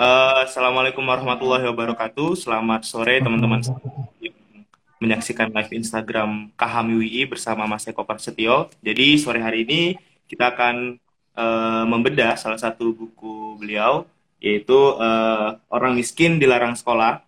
[0.00, 2.32] Uh, Assalamualaikum warahmatullahi wabarakatuh.
[2.32, 3.60] Selamat sore teman-teman
[4.96, 8.72] menyaksikan live Instagram Kahami WI bersama Mas Eko Prasetyo.
[8.80, 10.96] Jadi sore hari ini kita akan
[11.36, 14.08] uh, membedah salah satu buku beliau
[14.40, 17.20] yaitu uh, Orang Miskin Dilarang Sekolah.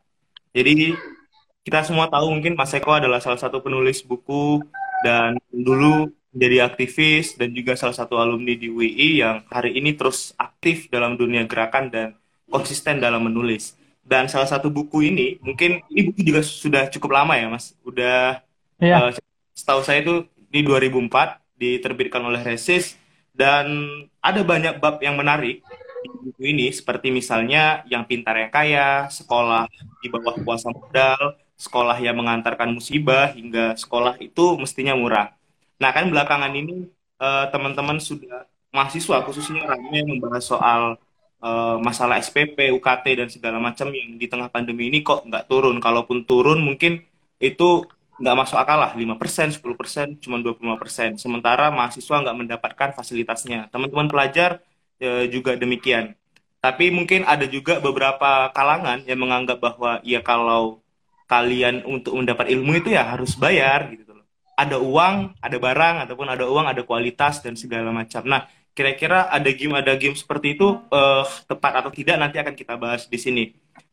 [0.56, 0.96] Jadi
[1.68, 4.64] kita semua tahu mungkin Mas Eko adalah salah satu penulis buku
[5.04, 10.32] dan dulu menjadi aktivis dan juga salah satu alumni di WI yang hari ini terus
[10.40, 12.16] aktif dalam dunia gerakan dan
[12.52, 13.74] konsisten dalam menulis.
[14.04, 17.72] Dan salah satu buku ini, mungkin ini buku juga sudah cukup lama ya, Mas.
[17.86, 18.44] Udah,
[18.76, 19.08] yeah.
[19.08, 19.10] uh,
[19.56, 22.98] setahu saya itu di 2004 diterbitkan oleh Resis
[23.32, 23.88] dan
[24.20, 25.64] ada banyak bab yang menarik
[26.02, 29.70] di buku ini seperti misalnya yang pintar yang kaya, sekolah
[30.02, 35.30] di bawah kuasa modal, sekolah yang mengantarkan musibah hingga sekolah itu mestinya murah.
[35.78, 36.90] Nah kan belakangan ini
[37.22, 40.82] uh, teman-teman sudah mahasiswa khususnya ramai membahas soal
[41.42, 45.82] uh, masalah SPP, UKT dan segala macam yang di tengah pandemi ini kok nggak turun.
[45.82, 47.02] Kalaupun turun mungkin
[47.42, 47.84] itu
[48.22, 51.18] nggak masuk akal lah 5%, 10%, cuma 25%.
[51.18, 53.66] Sementara mahasiswa nggak mendapatkan fasilitasnya.
[53.74, 54.62] Teman-teman pelajar
[55.02, 56.14] e, juga demikian.
[56.62, 60.78] Tapi mungkin ada juga beberapa kalangan yang menganggap bahwa ya kalau
[61.26, 64.14] kalian untuk mendapat ilmu itu ya harus bayar gitu.
[64.54, 68.22] Ada uang, ada barang, ataupun ada uang, ada kualitas dan segala macam.
[68.28, 72.74] Nah, kira-kira ada game ada game seperti itu uh, tepat atau tidak nanti akan kita
[72.80, 73.44] bahas di sini.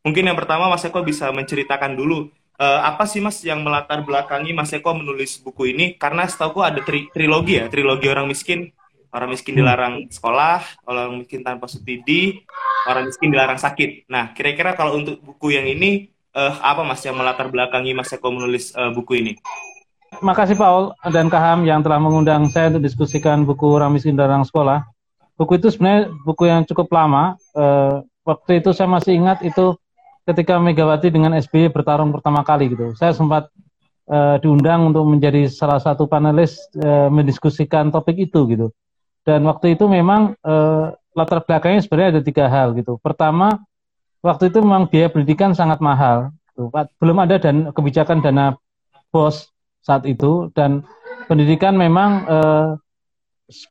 [0.03, 4.55] Mungkin yang pertama Mas Eko bisa menceritakan dulu uh, apa sih Mas yang melatar belakangi
[4.55, 8.71] Mas Eko menulis buku ini karena setahu ada tri trilogi ya, trilogi orang miskin,
[9.11, 12.43] orang miskin dilarang sekolah, orang miskin tanpa subsidi,
[12.87, 14.07] orang miskin dilarang sakit.
[14.07, 18.31] Nah, kira-kira kalau untuk buku yang ini uh, apa Mas yang melatar belakangi Mas Eko
[18.31, 19.33] menulis uh, buku ini?
[20.21, 24.85] Makasih Paul dan Kaham yang telah mengundang saya untuk diskusikan buku Orang Miskin Darang Sekolah.
[25.39, 27.39] Buku itu sebenarnya buku yang cukup lama.
[27.55, 29.75] Uh, waktu itu saya masih ingat itu
[30.27, 32.91] ketika Megawati dengan SBY bertarung pertama kali gitu.
[32.99, 33.47] Saya sempat
[34.11, 38.67] uh, diundang untuk menjadi salah satu panelis uh, mendiskusikan topik itu gitu.
[39.23, 42.99] Dan waktu itu memang uh, latar belakangnya sebenarnya ada tiga hal gitu.
[42.99, 43.59] Pertama,
[44.19, 46.35] waktu itu memang biaya pendidikan sangat mahal.
[46.51, 46.67] Gitu.
[46.99, 48.59] Belum ada dan kebijakan dana
[49.09, 49.49] bos
[49.89, 50.85] saat itu dan
[51.25, 52.69] pendidikan memang eh,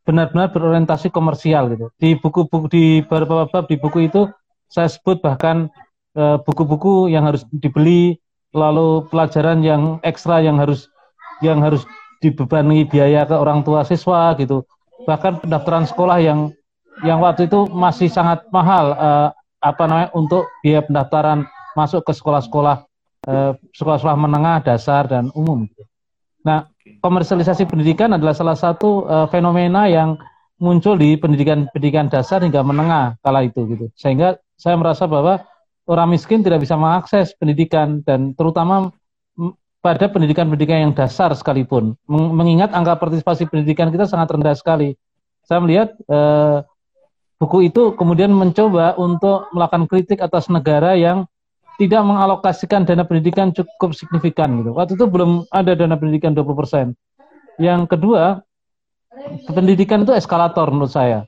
[0.03, 1.87] benar-benar berorientasi komersial gitu.
[2.03, 4.27] Di buku-buku di beberapa bab di buku itu
[4.67, 5.71] saya sebut bahkan
[6.19, 8.19] eh, buku-buku yang harus dibeli
[8.51, 10.91] lalu pelajaran yang ekstra yang harus
[11.39, 11.87] yang harus
[12.19, 14.67] dibebani biaya ke orang tua siswa gitu.
[15.07, 16.51] Bahkan pendaftaran sekolah yang
[17.07, 19.29] yang waktu itu masih sangat mahal eh,
[19.63, 21.47] apa namanya untuk biaya pendaftaran
[21.79, 22.87] masuk ke sekolah-sekolah
[23.75, 25.88] sekolah-sekolah menengah dasar dan umum gitu.
[26.49, 26.65] Nah,
[27.05, 30.17] komersialisasi pendidikan adalah salah satu uh, fenomena yang
[30.57, 33.93] muncul di pendidikan pendidikan dasar hingga menengah kala itu gitu.
[34.01, 35.45] Sehingga saya merasa bahwa
[35.85, 38.97] orang miskin tidak bisa mengakses pendidikan dan terutama
[39.79, 41.95] pada pendidikan-pendidikan yang dasar sekalipun.
[42.09, 44.99] Mengingat angka partisipasi pendidikan kita sangat rendah sekali.
[45.47, 46.67] Saya melihat uh,
[47.39, 51.31] buku itu kemudian mencoba untuk melakukan kritik atas negara yang
[51.79, 54.75] tidak mengalokasikan dana pendidikan cukup signifikan gitu.
[54.75, 56.91] Waktu itu belum ada dana pendidikan 20%.
[57.63, 58.43] Yang kedua,
[59.55, 61.23] pendidikan itu eskalator menurut saya.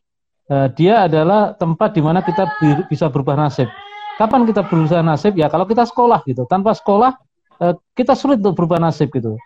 [0.50, 2.50] Uh, dia adalah tempat di mana kita
[2.90, 3.70] bisa berubah nasib.
[4.18, 5.38] Kapan kita berubah nasib?
[5.38, 6.42] Ya kalau kita sekolah gitu.
[6.50, 7.14] Tanpa sekolah
[7.62, 9.38] uh, kita sulit untuk berubah nasib gitu.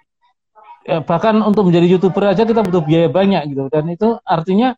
[0.84, 3.68] Ya, bahkan untuk menjadi youtuber aja kita butuh biaya banyak gitu.
[3.68, 4.72] Dan itu artinya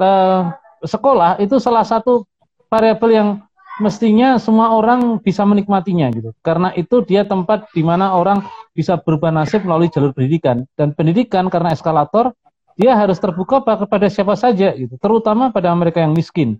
[0.00, 2.24] uh, sekolah itu salah satu
[2.72, 3.28] variabel yang
[3.80, 6.30] mestinya semua orang bisa menikmatinya gitu.
[6.44, 8.44] Karena itu dia tempat di mana orang
[8.76, 12.36] bisa berubah nasib melalui jalur pendidikan dan pendidikan karena eskalator
[12.78, 16.56] dia harus terbuka kepada siapa saja gitu, terutama pada mereka yang miskin.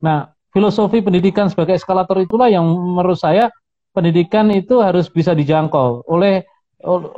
[0.00, 3.52] Nah, filosofi pendidikan sebagai eskalator itulah yang menurut saya
[3.92, 6.48] pendidikan itu harus bisa dijangkau oleh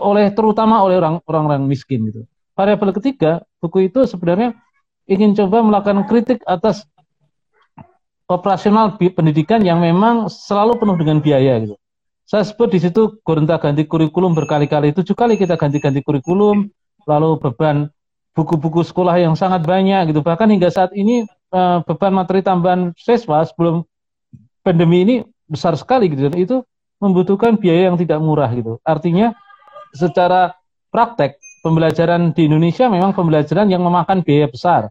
[0.03, 2.27] oleh terutama oleh orang-orang miskin gitu.
[2.59, 4.59] Variabel ketiga, buku itu sebenarnya
[5.07, 6.83] ingin coba melakukan kritik atas
[8.33, 11.77] operasional pendidikan yang memang selalu penuh dengan biaya gitu.
[12.27, 16.71] Saya sebut di situ gonta ganti kurikulum berkali-kali, tujuh kali kita ganti-ganti kurikulum,
[17.05, 17.93] lalu beban
[18.33, 20.25] buku-buku sekolah yang sangat banyak gitu.
[20.25, 23.85] Bahkan hingga saat ini eh, beban materi tambahan siswa sebelum
[24.65, 25.15] pandemi ini
[25.45, 26.57] besar sekali gitu dan itu
[27.03, 28.81] membutuhkan biaya yang tidak murah gitu.
[28.87, 29.37] Artinya
[29.93, 30.57] secara
[30.89, 34.89] praktek pembelajaran di Indonesia memang pembelajaran yang memakan biaya besar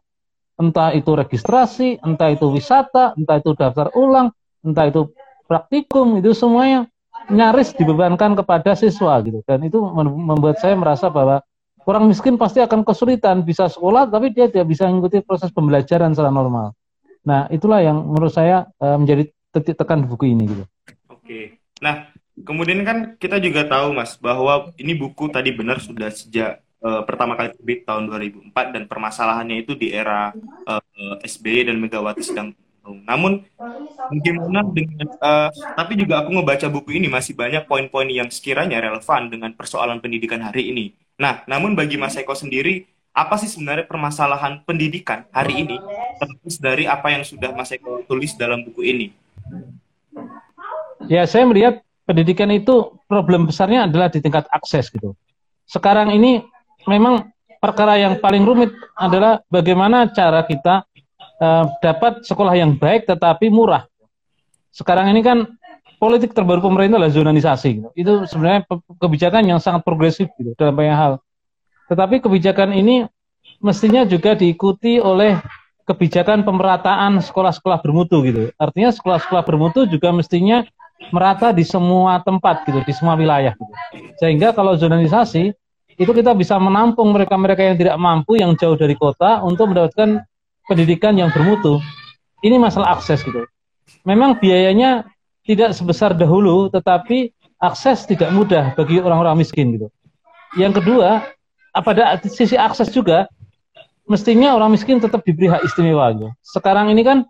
[0.62, 4.30] entah itu registrasi, entah itu wisata, entah itu daftar ulang,
[4.62, 5.10] entah itu
[5.50, 6.86] praktikum, itu semuanya
[7.28, 9.42] nyaris dibebankan kepada siswa gitu.
[9.44, 11.42] Dan itu membuat saya merasa bahwa
[11.90, 16.30] orang miskin pasti akan kesulitan bisa sekolah tapi dia tidak bisa mengikuti proses pembelajaran secara
[16.30, 16.78] normal.
[17.22, 19.24] Nah, itulah yang menurut saya e, menjadi
[19.54, 20.63] titik tekan buku ini gitu.
[21.10, 21.62] Oke.
[21.81, 22.10] Nah,
[22.42, 27.38] kemudian kan kita juga tahu Mas bahwa ini buku tadi benar sudah sejak uh, pertama
[27.38, 30.33] kali terbit tahun 2004 dan permasalahannya itu di era
[30.68, 32.51] uh, eh, SBY dan Megawati sedang
[32.81, 33.45] namun
[34.10, 39.30] bagaimana dengan uh, tapi juga aku ngebaca buku ini masih banyak poin-poin yang sekiranya relevan
[39.30, 40.98] dengan persoalan pendidikan hari ini.
[41.22, 45.77] Nah, namun bagi Mas Eko sendiri, apa sih sebenarnya permasalahan pendidikan hari ini
[46.18, 49.07] terus dari apa yang sudah Mas Eko tulis dalam buku ini?
[51.06, 55.13] Ya, saya melihat pendidikan itu problem besarnya adalah di tingkat akses gitu.
[55.69, 56.42] Sekarang ini
[56.89, 57.30] memang
[57.62, 60.86] perkara yang paling rumit adalah bagaimana cara kita
[61.42, 63.86] uh, dapat sekolah yang baik tetapi murah.
[64.72, 65.45] Sekarang ini kan
[66.01, 67.69] politik terbaru pemerintah adalah zonanisasi.
[67.78, 67.89] Gitu.
[67.94, 68.66] Itu sebenarnya
[68.98, 71.13] kebijakan yang sangat progresif gitu, dalam banyak hal.
[71.92, 73.06] Tetapi kebijakan ini
[73.62, 75.38] mestinya juga diikuti oleh
[75.86, 78.50] kebijakan pemerataan sekolah-sekolah bermutu gitu.
[78.57, 80.66] Artinya sekolah-sekolah bermutu juga mestinya
[81.13, 83.74] merata di semua tempat gitu, di semua wilayah gitu.
[84.18, 85.54] Sehingga kalau zonanisasi
[86.01, 90.25] itu kita bisa menampung mereka-mereka yang tidak mampu yang jauh dari kota untuk mendapatkan
[90.65, 91.77] pendidikan yang bermutu.
[92.42, 93.45] Ini masalah akses gitu.
[94.01, 95.06] Memang biayanya
[95.45, 97.30] tidak sebesar dahulu, tetapi
[97.62, 99.94] akses tidak mudah bagi orang-orang miskin gitu.
[100.57, 101.21] Yang kedua,
[101.69, 103.30] pada sisi akses juga,
[104.09, 106.33] mestinya orang miskin tetap diberi hak istimewa gitu.
[106.42, 107.30] Sekarang ini kan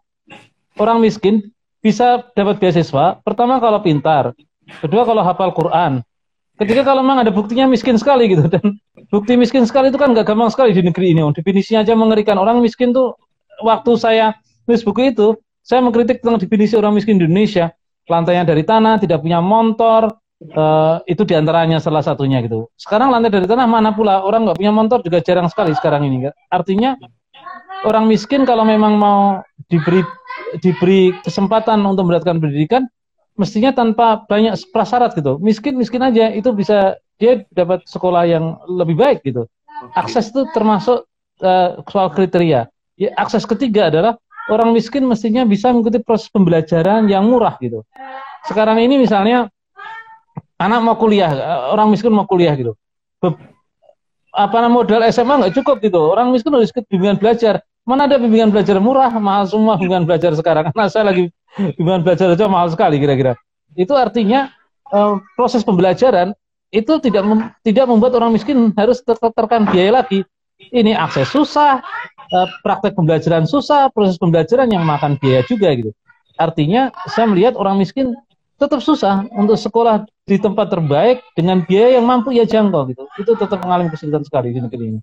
[0.79, 1.51] orang miskin
[1.83, 4.31] bisa dapat beasiswa, pertama kalau pintar,
[4.79, 5.99] kedua kalau hafal Quran,
[6.61, 8.77] Ketika kalau memang ada buktinya miskin sekali gitu dan
[9.09, 11.25] bukti miskin sekali itu kan nggak gampang sekali di negeri ini.
[11.33, 12.37] Definisinya aja mengerikan.
[12.37, 13.17] Orang miskin tuh
[13.65, 14.37] waktu saya
[14.69, 15.33] nulis buku itu,
[15.65, 17.73] saya mengkritik tentang definisi orang miskin di Indonesia.
[18.05, 20.21] Lantainya dari tanah, tidak punya motor,
[20.53, 22.69] uh, itu di antaranya salah satunya gitu.
[22.77, 26.29] Sekarang lantai dari tanah mana pula orang nggak punya motor juga jarang sekali sekarang ini.
[26.49, 26.97] Artinya
[27.85, 30.05] orang miskin kalau memang mau diberi
[30.61, 32.85] diberi kesempatan untuk mendapatkan pendidikan,
[33.41, 35.41] mestinya tanpa banyak prasyarat gitu.
[35.41, 39.49] Miskin miskin aja itu bisa dia dapat sekolah yang lebih baik gitu.
[39.97, 41.09] Akses itu termasuk
[41.41, 42.69] uh, soal kriteria.
[43.01, 44.21] Ya, akses ketiga adalah
[44.53, 47.81] orang miskin mestinya bisa mengikuti proses pembelajaran yang murah gitu.
[48.45, 49.49] Sekarang ini misalnya
[50.61, 52.77] anak mau kuliah, eh, orang miskin mau kuliah gitu.
[53.17, 53.33] Be
[54.31, 55.99] apa modal SMA nggak cukup gitu.
[55.99, 57.59] Orang miskin harus ikut bimbingan belajar.
[57.83, 60.67] Mana ada bimbingan belajar murah, mahal semua bimbingan belajar sekarang.
[60.71, 61.27] Karena saya lagi
[61.77, 63.35] Bimbingan belajar aja mahal sekali kira-kira.
[63.75, 64.51] Itu artinya
[64.91, 66.35] uh, proses pembelajaran
[66.71, 70.23] itu tidak mem tidak membuat orang miskin harus ter tertekan biaya lagi.
[70.61, 71.81] Ini akses susah,
[72.31, 75.91] uh, praktek pembelajaran susah, proses pembelajaran yang makan biaya juga gitu.
[76.37, 78.13] Artinya saya melihat orang miskin
[78.61, 83.03] tetap susah untuk sekolah di tempat terbaik dengan biaya yang mampu ia jangkau gitu.
[83.17, 84.99] Itu tetap mengalami kesulitan sekali di negeri ini.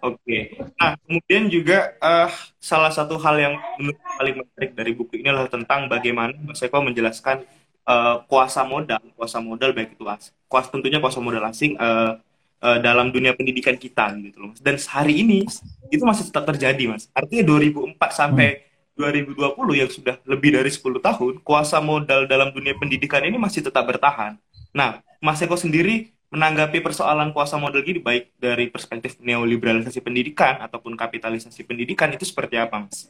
[0.00, 0.56] Oke.
[0.80, 5.52] Nah, kemudian juga uh, salah satu hal yang menurut paling menarik dari buku ini adalah
[5.52, 7.44] tentang bagaimana Mas Eko menjelaskan
[7.84, 12.16] uh, kuasa modal, kuasa modal baik itu as, kuasa tentunya kuasa modal asing uh,
[12.64, 14.52] uh, dalam dunia pendidikan kita gitu loh.
[14.58, 15.44] Dan hari ini
[15.92, 17.12] itu masih tetap terjadi, Mas.
[17.12, 18.48] Artinya 2004 sampai
[18.96, 19.36] hmm.
[19.36, 23.84] 2020 yang sudah lebih dari 10 tahun, kuasa modal dalam dunia pendidikan ini masih tetap
[23.84, 24.40] bertahan.
[24.72, 30.92] Nah, Mas Eko sendiri menanggapi persoalan kuasa model gini baik dari perspektif neoliberalisasi pendidikan ataupun
[30.92, 33.08] kapitalisasi pendidikan itu seperti apa, Mas?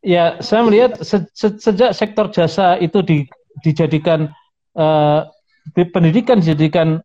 [0.00, 3.28] Ya, saya melihat se se sejak sektor jasa itu di,
[3.60, 4.32] dijadikan
[4.76, 5.28] uh,
[5.76, 7.04] pendidikan dijadikan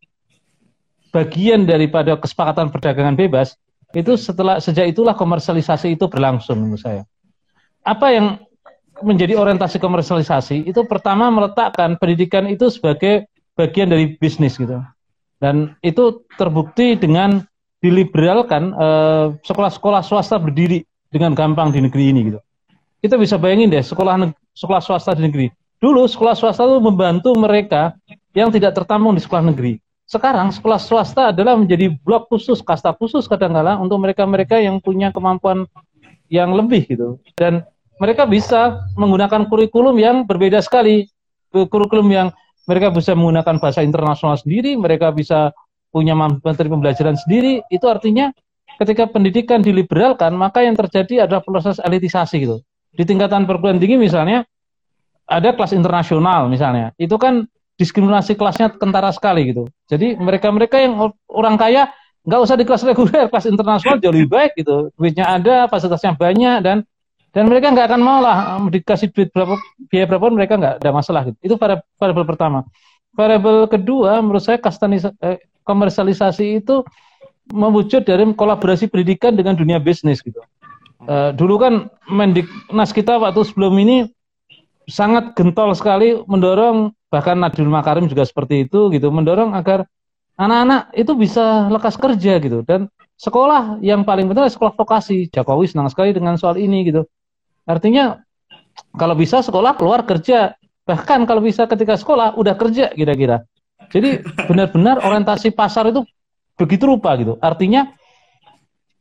[1.12, 3.60] bagian daripada kesepakatan perdagangan bebas,
[3.92, 7.02] itu setelah sejak itulah komersialisasi itu berlangsung menurut saya.
[7.84, 8.26] Apa yang
[9.00, 13.26] menjadi orientasi komersialisasi itu pertama meletakkan pendidikan itu sebagai
[13.60, 14.80] bagian dari bisnis gitu.
[15.36, 17.44] Dan itu terbukti dengan
[17.80, 22.40] diliberalkan eh, sekolah-sekolah swasta berdiri dengan gampang di negeri ini gitu.
[23.00, 25.48] Kita bisa bayangin deh sekolah sekolah swasta di negeri.
[25.80, 27.96] Dulu sekolah swasta itu membantu mereka
[28.36, 29.80] yang tidak tertampung di sekolah negeri.
[30.04, 35.64] Sekarang sekolah swasta adalah menjadi blok khusus, kasta khusus kadang-kala untuk mereka-mereka yang punya kemampuan
[36.28, 37.16] yang lebih gitu.
[37.38, 37.64] Dan
[37.96, 41.08] mereka bisa menggunakan kurikulum yang berbeda sekali.
[41.50, 42.28] Kurikulum yang
[42.68, 45.54] mereka bisa menggunakan bahasa internasional sendiri, mereka bisa
[45.90, 48.30] punya menteri pembelajaran sendiri, itu artinya
[48.78, 52.62] ketika pendidikan diliberalkan, maka yang terjadi adalah proses elitisasi gitu.
[52.94, 54.46] Di tingkatan perguruan tinggi misalnya,
[55.26, 57.46] ada kelas internasional misalnya, itu kan
[57.78, 59.64] diskriminasi kelasnya kentara sekali gitu.
[59.88, 61.88] Jadi mereka-mereka yang orang kaya
[62.28, 64.92] nggak usah di kelas reguler, kelas internasional jauh lebih baik gitu.
[64.94, 66.76] Duitnya ada, fasilitasnya banyak dan
[67.30, 69.54] dan mereka nggak akan mau lah dikasih duit berapa
[69.86, 71.38] biaya berapa mereka nggak ada masalah gitu.
[71.42, 72.66] Itu variabel pertama.
[73.14, 76.82] Variabel kedua menurut saya kastanis, eh, komersialisasi itu
[77.50, 80.38] mewujud dari kolaborasi pendidikan dengan dunia bisnis gitu.
[81.00, 84.04] Uh, dulu kan Mendiknas kita waktu sebelum ini
[84.84, 89.88] sangat gentol sekali mendorong bahkan Nadul Makarim juga seperti itu gitu mendorong agar
[90.36, 95.72] anak-anak itu bisa lekas kerja gitu dan sekolah yang paling penting adalah sekolah vokasi Jokowi
[95.72, 97.08] senang sekali dengan soal ini gitu
[97.70, 98.20] artinya
[98.96, 100.56] kalau bisa sekolah keluar kerja.
[100.88, 103.46] Bahkan kalau bisa ketika sekolah udah kerja kira-kira.
[103.90, 106.02] Jadi benar-benar orientasi pasar itu
[106.58, 107.38] begitu rupa gitu.
[107.38, 107.94] Artinya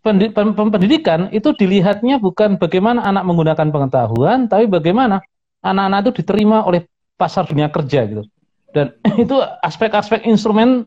[0.06, 5.20] pendidikan itu dilihatnya bukan bagaimana anak menggunakan pengetahuan tapi bagaimana
[5.60, 6.86] anak-anak itu diterima oleh
[7.18, 8.24] pasar dunia kerja gitu.
[8.70, 9.36] Dan itu
[9.66, 10.86] aspek-aspek instrumen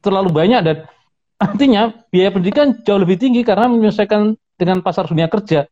[0.00, 0.76] terlalu banyak dan
[1.46, 5.66] artinya biaya pendidikan jauh lebih tinggi karena menyelesaikan dengan pasar dunia kerja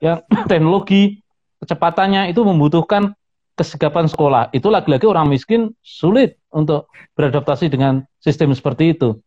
[0.00, 1.20] yang teknologi
[1.62, 3.14] kecepatannya itu membutuhkan
[3.54, 4.50] kesigapan sekolah.
[4.50, 9.18] Itu lagi-lagi orang miskin sulit untuk beradaptasi dengan sistem seperti itu.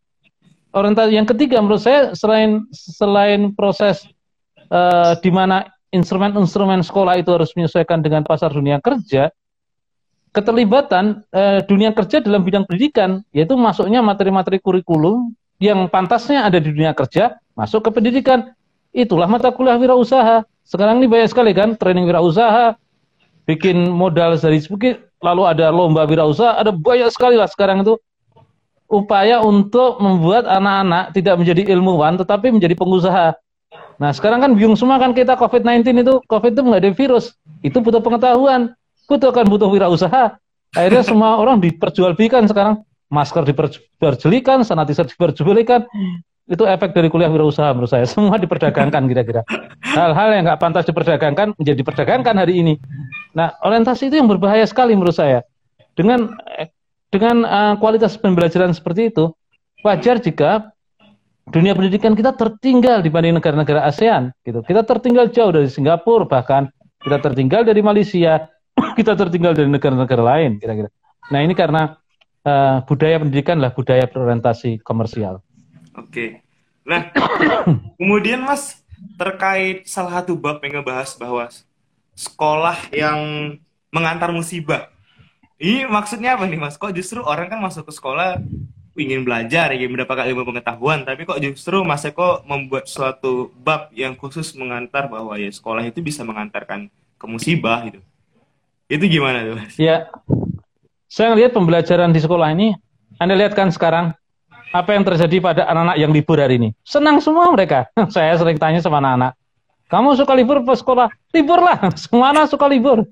[0.76, 4.04] Orientasi yang ketiga menurut saya selain selain proses
[4.68, 9.32] uh, di mana instrumen-instrumen sekolah itu harus menyesuaikan dengan pasar dunia kerja,
[10.32, 16.70] keterlibatan eh, dunia kerja dalam bidang pendidikan, yaitu masuknya materi-materi kurikulum yang pantasnya ada di
[16.70, 18.52] dunia kerja, masuk ke pendidikan.
[18.98, 20.42] Itulah mata kuliah wirausaha.
[20.66, 22.74] Sekarang ini banyak sekali kan training wirausaha,
[23.46, 27.94] bikin modal dari sedikit, lalu ada lomba wirausaha, ada banyak sekali lah sekarang itu
[28.90, 33.38] upaya untuk membuat anak-anak tidak menjadi ilmuwan tetapi menjadi pengusaha.
[34.02, 37.38] Nah sekarang kan bingung semua kan kita COVID-19 itu, COVID itu nggak ada virus.
[37.62, 38.74] Itu butuh pengetahuan,
[39.06, 40.36] butuh kan butuh wirausaha.
[40.74, 42.82] Akhirnya semua orang diperjualbelikan sekarang.
[43.08, 45.88] Masker diperjualbelikan, sanitizer diperjualbelikan.
[46.48, 48.08] Itu efek dari kuliah wirausaha menurut saya.
[48.12, 49.44] Semua diperdagangkan kira-kira.
[49.84, 52.74] Hal-hal yang nggak pantas diperdagangkan menjadi diperdagangkan hari ini.
[53.36, 55.44] Nah orientasi itu yang berbahaya sekali menurut saya.
[55.92, 56.32] Dengan
[57.12, 59.32] dengan uh, kualitas pembelajaran seperti itu,
[59.84, 60.72] wajar jika
[61.48, 64.60] dunia pendidikan kita tertinggal dibanding negara-negara ASEAN gitu.
[64.64, 66.68] Kita tertinggal jauh dari Singapura bahkan
[67.00, 68.48] kita tertinggal dari Malaysia,
[68.98, 70.88] kita tertinggal dari negara-negara lain kira-kira.
[71.28, 71.96] Nah, ini karena
[72.44, 75.44] uh, budaya pendidikan lah budaya berorientasi komersial.
[75.98, 76.46] Oke.
[76.86, 77.10] Nah,
[77.98, 78.80] kemudian Mas
[79.18, 81.50] terkait salah satu bab yang ngebahas bahwa
[82.14, 83.18] sekolah yang
[83.90, 84.90] mengantar musibah.
[85.58, 86.78] Ini maksudnya apa nih Mas?
[86.78, 88.38] Kok justru orang kan masuk ke sekolah
[88.98, 94.18] ingin belajar, ingin mendapatkan ilmu pengetahuan, tapi kok justru Mas Eko membuat suatu bab yang
[94.18, 98.02] khusus mengantar bahwa ya sekolah itu bisa mengantarkan ke musibah gitu.
[98.90, 99.74] Itu gimana tuh Mas?
[99.78, 100.10] Ya,
[101.06, 102.74] saya lihat pembelajaran di sekolah ini,
[103.22, 104.17] Anda lihat kan sekarang
[104.72, 106.70] apa yang terjadi pada anak-anak yang libur hari ini.
[106.84, 107.88] Senang semua mereka.
[108.14, 109.32] saya sering tanya sama anak-anak,
[109.88, 111.08] kamu suka libur ke sekolah?
[111.32, 113.08] Libur lah, semua anak suka libur.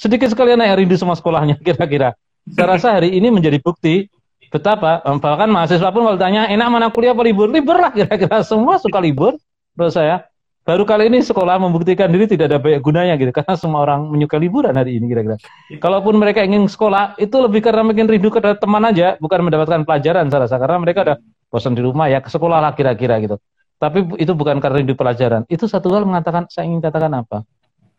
[0.00, 2.16] Sedikit sekali anak yang rindu sama sekolahnya kira-kira.
[2.48, 4.08] Saya rasa hari ini menjadi bukti
[4.50, 8.82] betapa bahkan mahasiswa pun kalau tanya enak mana kuliah apa libur libur lah kira-kira semua
[8.82, 9.38] suka libur
[9.78, 10.26] menurut saya
[10.70, 14.38] baru kali ini sekolah membuktikan diri tidak ada banyak gunanya gitu karena semua orang menyukai
[14.38, 15.34] liburan hari ini kira-kira.
[15.82, 20.30] Kalaupun mereka ingin sekolah itu lebih karena mungkin rindu ke teman aja bukan mendapatkan pelajaran
[20.30, 21.14] saya rasa karena mereka ada
[21.50, 23.42] bosan di rumah ya ke sekolah lah kira-kira gitu.
[23.82, 25.42] Tapi itu bukan karena rindu pelajaran.
[25.50, 27.42] Itu satu hal mengatakan saya ingin katakan apa?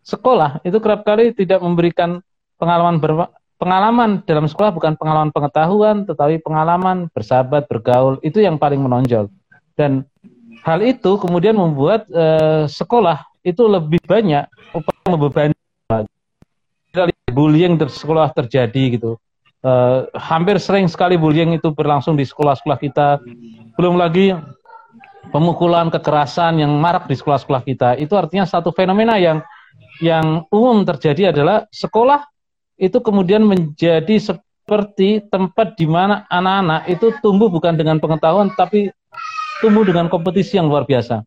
[0.07, 2.23] Sekolah itu kerap kali tidak memberikan
[2.55, 3.27] pengalaman ber,
[3.59, 9.27] pengalaman dalam sekolah bukan pengalaman pengetahuan, tetapi pengalaman bersahabat, bergaul, itu yang paling menonjol.
[9.75, 10.07] Dan
[10.61, 15.55] hal itu kemudian membuat uh, sekolah itu lebih banyak upaya membebani
[17.31, 19.11] bullying di sekolah terjadi gitu.
[19.61, 23.07] Uh, hampir sering sekali bullying itu berlangsung di sekolah-sekolah kita.
[23.77, 24.35] Belum lagi
[25.31, 27.89] pemukulan, kekerasan yang marak di sekolah-sekolah kita.
[27.97, 29.39] Itu artinya satu fenomena yang
[30.01, 32.25] yang umum terjadi adalah sekolah
[32.81, 38.89] itu kemudian menjadi seperti tempat di mana anak-anak itu tumbuh bukan dengan pengetahuan tapi
[39.61, 41.21] tumbuh dengan kompetisi yang luar biasa.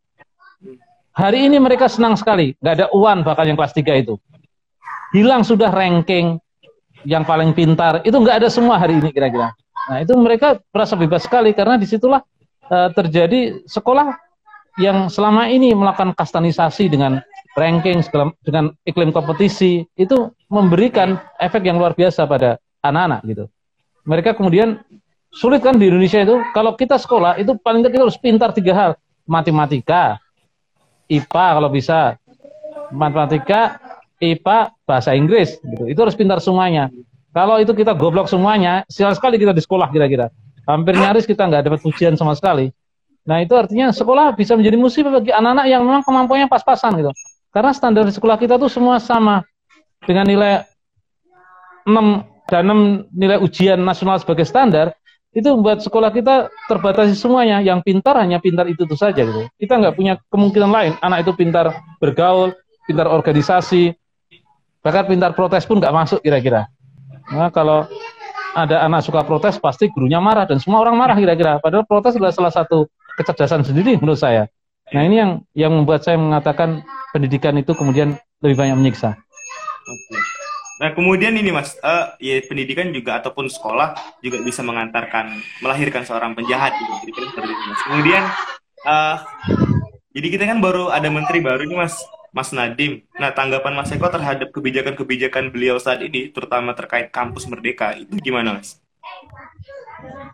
[1.14, 4.19] Hari ini mereka senang sekali, nggak ada uan bahkan yang kelas 3 itu.
[5.14, 6.43] Hilang sudah ranking
[7.07, 9.55] yang paling pintar, itu nggak ada semua hari ini kira-kira.
[9.87, 12.19] Nah itu mereka merasa bebas sekali karena di situlah
[12.67, 14.17] uh, terjadi sekolah
[14.83, 17.23] yang selama ini melakukan kastanisasi dengan
[17.55, 18.03] ranking
[18.43, 23.45] dengan iklim kompetisi itu memberikan efek yang luar biasa pada anak-anak gitu.
[24.05, 24.83] Mereka kemudian
[25.35, 28.73] sulit kan di Indonesia itu kalau kita sekolah itu paling tidak kita harus pintar tiga
[28.73, 28.91] hal
[29.26, 30.19] matematika,
[31.11, 32.17] IPA kalau bisa
[32.95, 33.81] matematika,
[34.23, 35.91] IPA, bahasa Inggris gitu.
[35.91, 36.88] Itu harus pintar semuanya.
[37.35, 40.31] Kalau itu kita goblok semuanya, sial sekali kita di sekolah kira-kira.
[40.64, 42.71] Hampir nyaris kita nggak dapat ujian sama sekali.
[43.26, 47.11] Nah itu artinya sekolah bisa menjadi musibah bagi anak-anak yang memang kemampuannya pas-pasan gitu.
[47.50, 49.43] Karena standar di sekolah kita tuh semua sama
[50.05, 50.62] dengan nilai
[51.88, 54.93] 6 dan 6 nilai ujian nasional sebagai standar
[55.35, 57.59] itu membuat sekolah kita terbatasi semuanya.
[57.61, 59.50] Yang pintar hanya pintar itu itu saja gitu.
[59.59, 60.93] Kita nggak punya kemungkinan lain.
[61.03, 62.55] Anak itu pintar bergaul,
[62.87, 63.99] pintar organisasi,
[64.85, 66.69] Bahkan pintar protes pun nggak masuk kira-kira.
[67.33, 67.88] Nah, kalau
[68.53, 71.57] ada anak suka protes, pasti gurunya marah dan semua orang marah kira-kira.
[71.57, 72.85] Padahal protes adalah salah satu
[73.17, 74.45] kecerdasan sendiri menurut saya.
[74.93, 76.85] Nah ini yang yang membuat saya mengatakan
[77.17, 79.17] pendidikan itu kemudian lebih banyak menyiksa.
[79.88, 80.34] Oke.
[80.83, 86.35] Nah kemudian ini mas, uh, ya pendidikan juga ataupun sekolah juga bisa mengantarkan melahirkan seorang
[86.35, 87.23] penjahat gitu.
[87.87, 88.26] Kemudian
[88.83, 89.23] uh,
[90.14, 91.99] jadi kita kan baru ada menteri baru ini mas,
[92.35, 93.07] Mas Nadim.
[93.14, 98.59] Nah, tanggapan Mas Eko terhadap kebijakan-kebijakan beliau saat ini, terutama terkait kampus Merdeka, itu gimana,
[98.59, 98.83] Mas?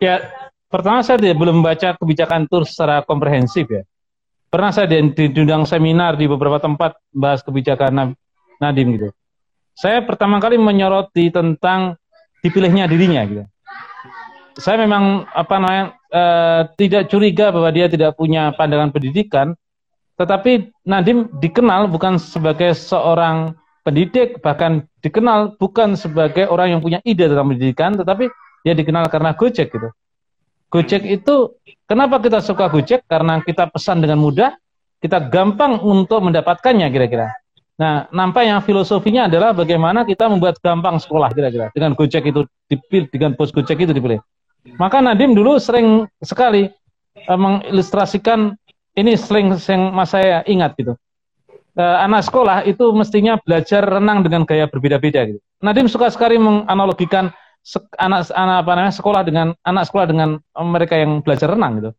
[0.01, 0.25] Ya,
[0.73, 3.85] pertama saya belum membaca kebijakan itu secara komprehensif ya.
[4.49, 8.17] Pernah saya diundang seminar di beberapa tempat bahas kebijakan
[8.59, 9.09] Nadim gitu.
[9.81, 11.97] Saya pertama kali menyoroti tentang
[12.45, 13.45] dipilihnya dirinya gitu.
[14.61, 19.57] Saya memang apa namanya uh, tidak curiga bahwa dia tidak punya pandangan pendidikan,
[20.21, 27.25] tetapi Nadim dikenal bukan sebagai seorang pendidik, bahkan dikenal bukan sebagai orang yang punya ide
[27.25, 28.29] tentang pendidikan, tetapi
[28.61, 29.89] dia dikenal karena Gojek gitu.
[30.69, 31.57] Gojek itu
[31.89, 33.09] kenapa kita suka Gojek?
[33.09, 34.53] Karena kita pesan dengan mudah,
[35.01, 37.33] kita gampang untuk mendapatkannya kira-kira.
[37.81, 41.73] Nah, nampaknya filosofinya adalah bagaimana kita membuat gampang sekolah kira-kira.
[41.73, 44.21] Dengan Gojek itu dipilih, dengan pos Gojek itu dipilih.
[44.77, 46.69] Maka Nadim dulu sering sekali
[47.25, 48.53] uh, mengilustrasikan
[49.01, 50.93] ini sering sering mas saya ingat gitu.
[51.73, 55.41] Uh, anak sekolah itu mestinya belajar renang dengan gaya berbeda-beda gitu.
[55.65, 57.33] Nadim suka sekali menganalogikan
[57.97, 61.91] anak anak apa namanya sekolah dengan anak sekolah dengan mereka yang belajar renang gitu.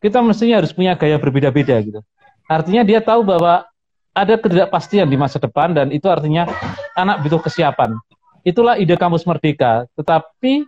[0.00, 2.00] Kita mestinya harus punya gaya berbeda-beda gitu.
[2.48, 3.68] Artinya dia tahu bahwa
[4.16, 6.48] ada ketidakpastian di masa depan dan itu artinya
[6.96, 7.92] anak butuh kesiapan.
[8.40, 9.84] Itulah ide kampus merdeka.
[9.92, 10.64] Tetapi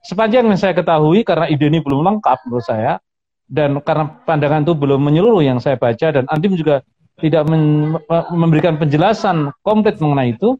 [0.00, 2.96] sepanjang yang saya ketahui karena ide ini belum lengkap menurut saya,
[3.44, 6.80] dan karena pandangan itu belum menyeluruh yang saya baca dan Andim juga
[7.20, 7.46] tidak
[8.32, 10.56] memberikan penjelasan komplit mengenai itu,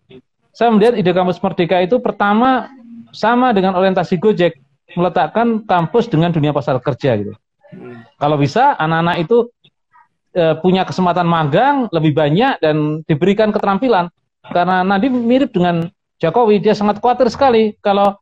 [0.54, 2.70] saya melihat ide kampus merdeka itu pertama
[3.10, 4.54] sama dengan orientasi Gojek
[4.94, 7.34] meletakkan kampus dengan dunia pasar kerja gitu.
[8.20, 9.50] Kalau bisa anak-anak itu
[10.34, 14.10] e, punya kesempatan magang lebih banyak dan diberikan keterampilan
[14.50, 18.18] karena nanti mirip dengan Jokowi dia sangat khawatir sekali kalau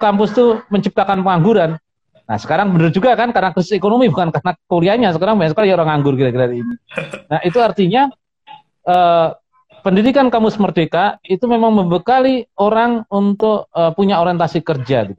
[0.00, 1.76] kampus itu menciptakan pengangguran
[2.30, 5.90] Nah sekarang benar juga kan karena krisis ekonomi bukan karena kuliahnya sekarang banyak sekali orang
[5.90, 6.74] nganggur kira-kira ini.
[7.26, 8.06] Nah itu artinya
[8.86, 9.28] eh,
[9.82, 15.10] pendidikan kamus merdeka itu memang membekali orang untuk eh, punya orientasi kerja.
[15.10, 15.18] Gitu.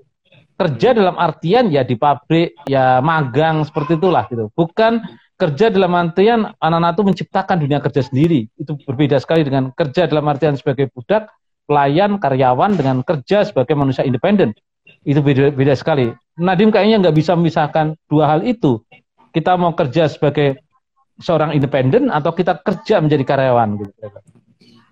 [0.56, 4.48] Kerja dalam artian ya di pabrik, ya magang seperti itulah gitu.
[4.56, 5.04] Bukan
[5.42, 8.46] kerja dalam artian anak-anak itu menciptakan dunia kerja sendiri.
[8.54, 11.34] Itu berbeda sekali dengan kerja dalam artian sebagai budak,
[11.66, 14.54] pelayan, karyawan dengan kerja sebagai manusia independen.
[15.02, 16.14] Itu beda, beda sekali.
[16.38, 18.86] Nadim kayaknya nggak bisa memisahkan dua hal itu.
[19.34, 20.62] Kita mau kerja sebagai
[21.18, 23.82] seorang independen atau kita kerja menjadi karyawan.
[23.82, 23.94] Gitu.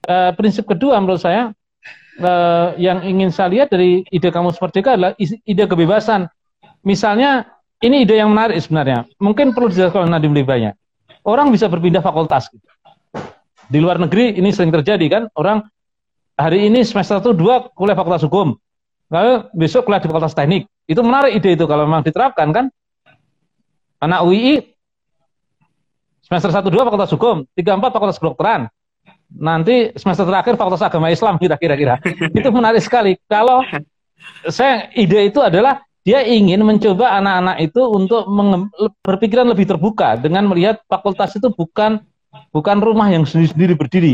[0.09, 1.53] E, prinsip kedua menurut saya
[2.17, 2.31] e,
[2.81, 6.25] yang ingin saya lihat dari ide kamu seperti itu adalah ide kebebasan.
[6.81, 9.07] Misalnya ini ide yang menarik sebenarnya.
[9.19, 10.73] Mungkin perlu dijelaskan Nadim lebih banyak.
[11.23, 12.47] Orang bisa berpindah fakultas.
[12.51, 12.65] Gitu.
[13.69, 15.61] Di luar negeri ini sering terjadi kan orang
[16.33, 18.57] hari ini semester itu dua kuliah fakultas hukum,
[19.13, 22.65] lalu besok kuliah di fakultas teknik itu menarik ide itu kalau memang diterapkan kan.
[24.01, 24.63] Anak UI
[26.23, 28.61] semester 1 2 Fakultas Hukum, 3 4 Fakultas Kedokteran.
[29.29, 32.01] Nanti semester terakhir Fakultas Agama Islam kira-kira.
[32.39, 33.19] itu menarik sekali.
[33.29, 33.61] Kalau
[34.49, 38.23] saya ide itu adalah dia ingin mencoba anak-anak itu untuk
[39.03, 41.99] berpikiran lebih terbuka dengan melihat fakultas itu bukan
[42.55, 44.13] bukan rumah yang sendiri-sendiri berdiri.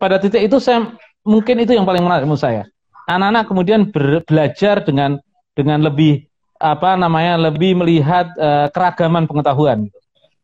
[0.00, 2.62] Pada titik itu saya mungkin itu yang paling menarik menurut saya.
[3.06, 3.80] Anak-anak kemudian
[4.24, 5.20] belajar dengan
[5.52, 6.26] dengan lebih
[6.62, 9.90] apa namanya lebih melihat uh, keragaman pengetahuan.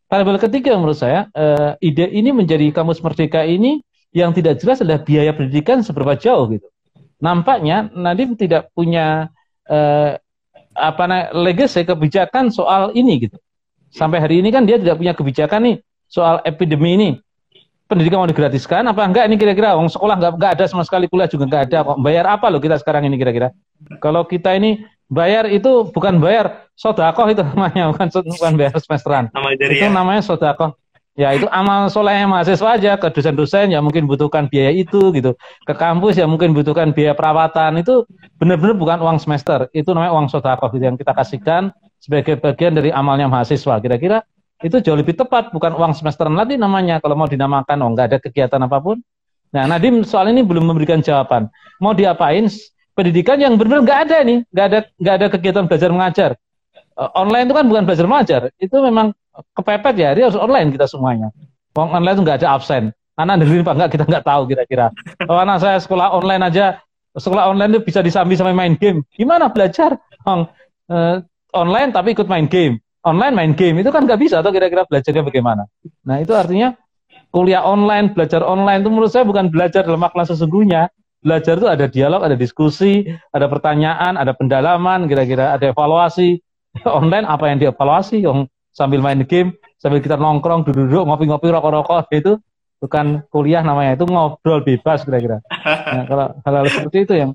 [0.09, 5.05] Variabel ketiga menurut saya uh, ide ini menjadi kamus merdeka ini yang tidak jelas adalah
[5.05, 6.67] biaya pendidikan seberapa jauh gitu.
[7.23, 9.31] Nampaknya Nadim tidak punya
[9.71, 10.19] uh,
[10.79, 13.37] apa legacy kebijakan soal ini gitu.
[13.91, 17.11] Sampai hari ini kan dia tidak punya kebijakan nih soal epidemi ini.
[17.89, 19.73] Pendidikan mau digratiskan apa enggak ini kira-kira?
[19.75, 21.97] Wong sekolah enggak, enggak ada sama sekali kuliah juga enggak ada kok.
[22.05, 23.49] Bayar apa loh kita sekarang ini kira-kira?
[23.99, 29.33] Kalau kita ini Bayar itu bukan bayar sodakoh itu namanya, bukan bukan bayar semesteran.
[29.33, 29.89] Amal itu ya?
[29.89, 30.77] namanya sodakoh.
[31.19, 35.35] Ya itu amal soleh mahasiswa aja ke dosen-dosen ya mungkin butuhkan biaya itu gitu.
[35.67, 38.07] Ke kampus ya mungkin butuhkan biaya perawatan itu
[38.39, 39.67] benar-benar bukan uang semester.
[39.75, 43.83] Itu namanya uang sodakoh gitu yang kita kasihkan sebagai bagian dari amalnya mahasiswa.
[43.83, 44.23] Kira-kira
[44.63, 48.19] itu jauh lebih tepat bukan uang semester nanti namanya kalau mau dinamakan oh nggak ada
[48.23, 49.03] kegiatan apa pun.
[49.51, 51.51] Nah Nadim soal ini belum memberikan jawaban.
[51.83, 52.47] Mau diapain?
[52.99, 56.31] pendidikan yang benar-benar nggak ada nih, nggak ada nggak ada kegiatan belajar mengajar.
[56.99, 59.15] Uh, online itu kan bukan belajar mengajar, itu memang
[59.55, 61.31] kepepet ya, dia harus online kita semuanya.
[61.77, 62.91] Online itu nggak ada absen.
[63.19, 64.87] Anak negeri apa enggak kita nggak tahu kira-kira.
[65.19, 66.79] Kalau anak saya sekolah online aja,
[67.19, 69.03] sekolah online itu bisa disambi sampai main game.
[69.15, 69.99] Gimana belajar?
[70.23, 70.47] Oh,
[70.91, 71.17] uh,
[71.55, 72.79] online tapi ikut main game.
[73.03, 75.67] Online main game itu kan nggak bisa atau kira-kira belajarnya bagaimana?
[76.07, 76.75] Nah itu artinya
[77.35, 80.91] kuliah online, belajar online itu menurut saya bukan belajar dalam makna sesungguhnya.
[81.19, 83.03] Belajar itu ada dialog, ada diskusi,
[83.35, 86.39] ada pertanyaan, ada pendalaman, kira-kira ada evaluasi.
[86.87, 88.23] Online apa yang dievaluasi?
[88.73, 92.39] Sambil main game, sambil kita nongkrong, duduk-duduk, ngopi-ngopi, rokok-rokok itu
[92.79, 95.43] bukan kuliah namanya itu ngobrol bebas kira-kira.
[95.89, 97.31] Nah, kalau hal-hal seperti itu yang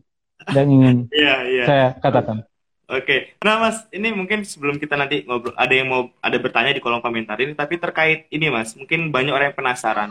[0.53, 1.65] yang ingin yeah, yeah.
[1.67, 2.43] saya katakan.
[2.89, 3.19] Oke, okay.
[3.41, 6.99] nah Mas, ini mungkin sebelum kita nanti ngobrol, ada yang mau ada bertanya di kolom
[6.99, 10.09] komentar ini, tapi terkait ini Mas, mungkin banyak orang yang penasaran.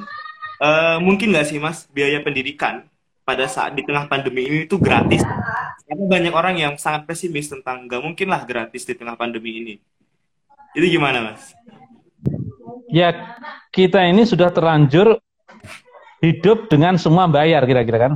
[0.62, 2.87] Uh, mungkin nggak sih Mas, biaya pendidikan
[3.22, 5.22] pada saat di tengah pandemi ini itu gratis?
[5.87, 9.74] Karena banyak orang yang sangat pesimis tentang nggak mungkin lah gratis di tengah pandemi ini.
[10.72, 11.52] Itu gimana Mas?
[12.92, 13.08] ya
[13.72, 15.16] kita ini sudah terlanjur
[16.20, 18.12] hidup dengan semua bayar kira-kira kan.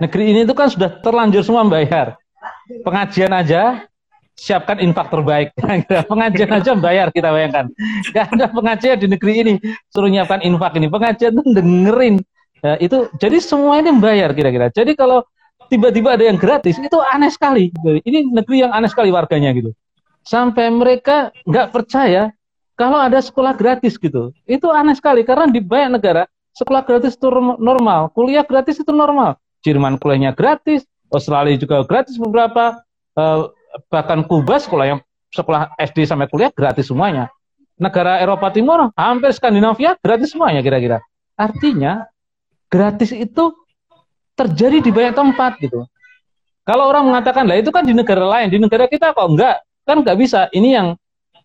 [0.00, 2.16] Negeri ini itu kan sudah terlanjur semua bayar.
[2.86, 3.84] Pengajian aja
[4.32, 5.52] siapkan infak terbaik.
[6.10, 7.68] pengajian aja bayar kita bayangkan.
[8.16, 9.52] Gak ada pengajian di negeri ini
[9.92, 10.88] suruh nyiapkan infak ini.
[10.88, 12.24] Pengajian tuh dengerin.
[12.64, 14.72] Ya, itu jadi semua ini bayar kira-kira.
[14.72, 15.20] Jadi kalau
[15.68, 17.68] tiba-tiba ada yang gratis itu aneh sekali.
[17.84, 19.76] Ini negeri yang aneh sekali warganya gitu.
[20.24, 22.30] Sampai mereka nggak percaya
[22.76, 24.32] kalau ada sekolah gratis gitu.
[24.48, 26.24] Itu aneh sekali karena di banyak negara
[26.56, 27.28] sekolah gratis itu
[27.60, 29.40] normal, kuliah gratis itu normal.
[29.60, 32.80] Jerman kuliahnya gratis, Australia juga gratis beberapa,
[33.16, 33.40] eh,
[33.92, 37.28] bahkan Kuba sekolah yang sekolah SD sampai kuliah gratis semuanya.
[37.80, 41.00] Negara Eropa Timur hampir Skandinavia gratis semuanya kira-kira.
[41.36, 42.04] Artinya
[42.68, 43.56] gratis itu
[44.36, 45.88] terjadi di banyak tempat gitu.
[46.64, 50.06] Kalau orang mengatakan lah itu kan di negara lain, di negara kita kok enggak, kan
[50.06, 50.46] nggak bisa.
[50.54, 50.88] Ini yang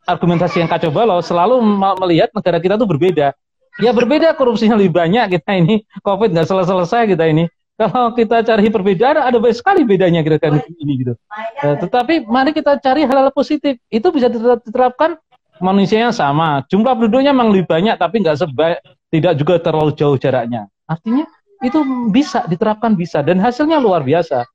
[0.06, 1.58] argumentasi yang kacau balau selalu
[1.98, 3.34] melihat negara kita tuh berbeda.
[3.82, 7.50] Ya berbeda korupsinya lebih banyak kita ini, COVID nggak selesai-selesai kita ini.
[7.76, 11.14] Kalau kita cari perbedaan, ada banyak sekali bedanya kira-kira ini gitu.
[11.60, 13.76] Ya, tetapi mari kita cari hal-hal positif.
[13.92, 15.20] Itu bisa diterapkan
[15.60, 16.64] manusianya sama.
[16.72, 18.80] Jumlah penduduknya memang lebih banyak, tapi nggak sebaik,
[19.12, 20.72] tidak juga terlalu jauh jaraknya.
[20.88, 21.28] Artinya
[21.60, 21.84] itu
[22.16, 24.48] bisa diterapkan bisa dan hasilnya luar biasa.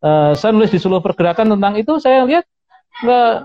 [0.00, 2.48] Uh, saya nulis di seluruh pergerakan tentang itu, saya lihat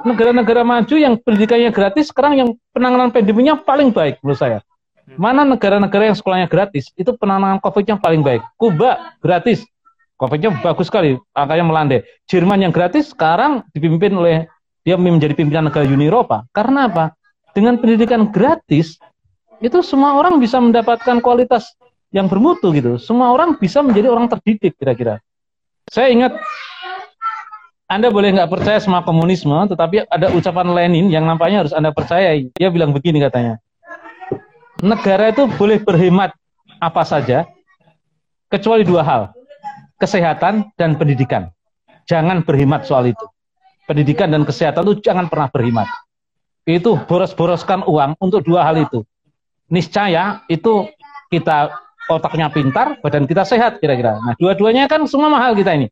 [0.04, 4.60] negara-negara maju yang pendidikannya gratis sekarang yang penanganan pandeminya paling baik menurut saya.
[5.08, 5.18] Hmm.
[5.18, 8.44] Mana negara-negara yang sekolahnya gratis itu penanganan COVID-nya paling baik.
[8.60, 9.64] Kuba gratis,
[10.20, 12.00] COVID-nya bagus sekali, angkanya melandai.
[12.28, 14.46] Jerman yang gratis sekarang dipimpin oleh
[14.86, 16.48] dia menjadi pimpinan negara Uni Eropa.
[16.56, 17.16] Karena apa?
[17.52, 19.00] Dengan pendidikan gratis
[19.58, 21.74] itu semua orang bisa mendapatkan kualitas
[22.14, 22.96] yang bermutu gitu.
[23.02, 25.20] Semua orang bisa menjadi orang terdidik kira-kira.
[25.88, 26.36] Saya ingat
[27.88, 32.52] anda boleh nggak percaya sama komunisme, tetapi ada ucapan Lenin yang nampaknya harus Anda percayai.
[32.60, 33.64] Dia bilang begini katanya,
[34.84, 36.36] negara itu boleh berhemat
[36.84, 37.48] apa saja,
[38.52, 39.22] kecuali dua hal,
[40.04, 41.48] kesehatan dan pendidikan.
[42.12, 43.24] Jangan berhemat soal itu.
[43.88, 45.88] Pendidikan dan kesehatan itu jangan pernah berhemat.
[46.68, 49.08] Itu boros-boroskan uang untuk dua hal itu.
[49.72, 50.92] Niscaya itu
[51.32, 51.72] kita
[52.12, 54.20] otaknya pintar, badan kita sehat kira-kira.
[54.20, 55.88] Nah, dua-duanya kan semua mahal kita ini.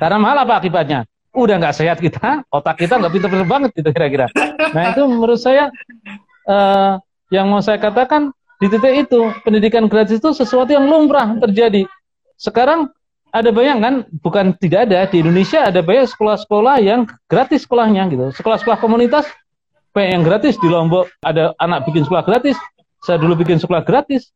[0.00, 1.06] Karena mahal apa akibatnya?
[1.34, 4.30] Udah nggak sehat kita, otak kita nggak pintar-pintar banget gitu kira-kira.
[4.70, 5.66] Nah itu menurut saya
[6.46, 7.02] uh,
[7.34, 8.30] yang mau saya katakan
[8.62, 11.90] di titik itu pendidikan gratis itu sesuatu yang lumrah terjadi.
[12.38, 12.86] Sekarang
[13.34, 18.30] ada banyak kan, bukan tidak ada di Indonesia ada banyak sekolah-sekolah yang gratis sekolahnya gitu.
[18.30, 19.26] Sekolah-sekolah komunitas
[19.98, 22.54] yang gratis di Lombok ada anak bikin sekolah gratis.
[23.02, 24.30] Saya dulu bikin sekolah gratis.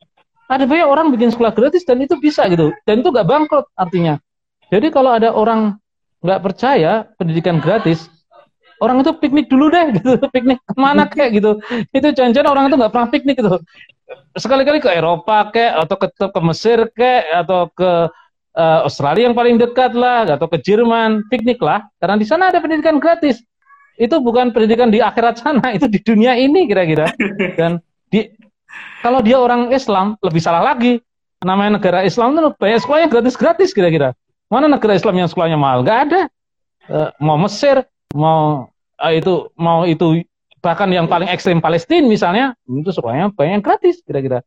[0.50, 2.74] Ada banyak orang bikin sekolah gratis dan itu bisa gitu.
[2.82, 4.18] Dan itu nggak bangkrut artinya.
[4.68, 5.76] Jadi kalau ada orang
[6.20, 8.10] nggak percaya pendidikan gratis,
[8.82, 11.50] orang itu piknik dulu deh gitu, piknik ke mana kayak gitu.
[11.92, 13.56] Itu jangan-jangan orang itu nggak pernah piknik gitu.
[14.36, 17.90] Sekali-kali ke Eropa kayak atau ke, ke Mesir kayak atau ke
[18.56, 22.62] uh, Australia yang paling dekat lah atau ke Jerman piknik lah karena di sana ada
[22.62, 23.40] pendidikan gratis.
[23.98, 27.10] Itu bukan pendidikan di akhirat sana, itu di dunia ini kira-kira.
[27.58, 28.30] Dan di
[29.02, 31.02] kalau dia orang Islam lebih salah lagi.
[31.38, 34.10] Namanya negara Islam itu banyak sekolahnya gratis-gratis kira-kira.
[34.48, 35.84] Mana negara Islam yang sekolahnya mahal?
[35.84, 36.22] Gak ada.
[36.88, 37.84] Uh, mau Mesir,
[38.16, 40.24] mau uh, itu mau itu
[40.64, 44.40] bahkan yang paling ekstrim Palestina misalnya, itu sekolahnya banyak yang gratis kira-kira.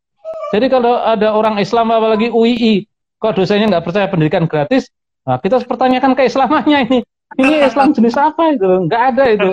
[0.52, 2.84] Jadi kalau ada orang Islam apalagi UII,
[3.16, 4.90] kok dosennya nggak percaya pendidikan gratis,
[5.24, 6.98] nah kita harus pertanyakan keislamannya ini.
[7.40, 8.68] Ini Islam jenis apa itu?
[8.90, 9.50] Nggak ada itu.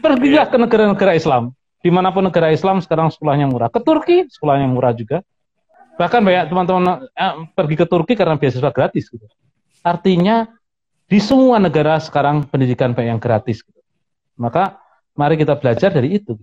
[0.00, 1.52] Pergilah ke negara-negara Islam.
[1.82, 3.68] Di mana pun negara Islam sekarang sekolahnya murah.
[3.68, 5.20] Ke Turki sekolahnya murah juga.
[6.00, 9.12] Bahkan banyak teman-teman eh, pergi ke Turki karena beasiswa gratis.
[9.12, 9.26] Gitu.
[9.82, 10.46] Artinya
[11.10, 13.60] di semua negara sekarang pendidikan yang gratis.
[14.38, 14.80] Maka
[15.12, 16.38] mari kita belajar dari itu.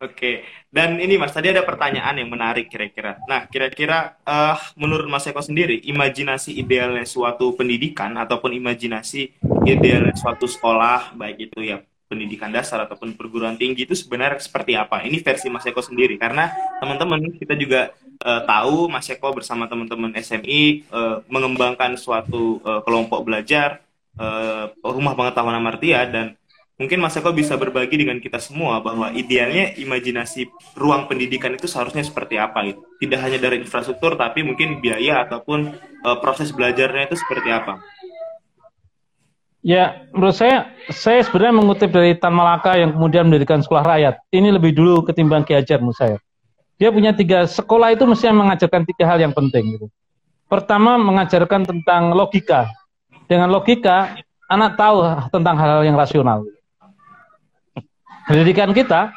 [0.00, 3.20] Oke, dan ini Mas, tadi ada pertanyaan yang menarik kira-kira.
[3.28, 9.36] Nah, kira-kira uh, menurut Mas Eko sendiri, imajinasi idealnya suatu pendidikan ataupun imajinasi
[9.68, 15.06] idealnya suatu sekolah, baik itu ya pendidikan dasar ataupun perguruan tinggi itu sebenarnya seperti apa?
[15.06, 16.50] Ini versi Mas Eko sendiri, karena
[16.82, 17.94] teman-teman kita juga
[18.26, 23.78] uh, tahu Mas Eko bersama teman-teman SMI uh, mengembangkan suatu uh, kelompok belajar
[24.18, 26.26] uh, rumah pengetahuan Amartya dan
[26.80, 32.02] mungkin Mas Eko bisa berbagi dengan kita semua bahwa idealnya imajinasi ruang pendidikan itu seharusnya
[32.02, 32.80] seperti apa gitu.
[32.98, 35.70] Tidak hanya dari infrastruktur tapi mungkin biaya ataupun
[36.02, 37.78] uh, proses belajarnya itu seperti apa.
[39.60, 44.14] Ya, menurut saya, saya sebenarnya mengutip dari Tan Malaka yang kemudian mendirikan sekolah rakyat.
[44.32, 46.16] Ini lebih dulu ketimbang Ki Hajar menurut saya.
[46.80, 49.76] Dia punya tiga, sekolah itu mesti mengajarkan tiga hal yang penting.
[49.76, 49.86] Gitu.
[50.48, 52.72] Pertama, mengajarkan tentang logika.
[53.28, 54.16] Dengan logika,
[54.48, 56.40] anak tahu tentang hal-hal yang rasional.
[58.24, 59.12] Pendidikan kita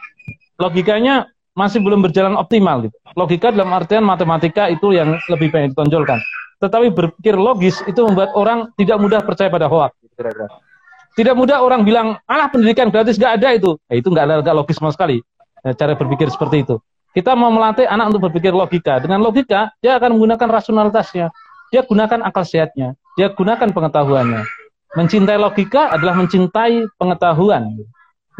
[0.60, 2.98] logikanya masih belum berjalan optimal gitu.
[3.16, 6.20] Logika dalam artian matematika itu yang lebih banyak ditonjolkan.
[6.60, 10.03] Tetapi berpikir logis itu membuat orang tidak mudah percaya pada hoax.
[11.14, 13.78] Tidak mudah orang bilang, alah pendidikan gratis gak ada itu.
[13.86, 15.22] Ya, itu nggak gak logis sama sekali.
[15.62, 16.82] Ya, cara berpikir seperti itu.
[17.14, 18.98] Kita mau melatih anak untuk berpikir logika.
[18.98, 21.30] Dengan logika, dia akan menggunakan rasionalitasnya.
[21.70, 22.98] Dia gunakan akal sehatnya.
[23.14, 24.42] Dia gunakan pengetahuannya.
[24.98, 27.70] Mencintai logika adalah mencintai pengetahuan.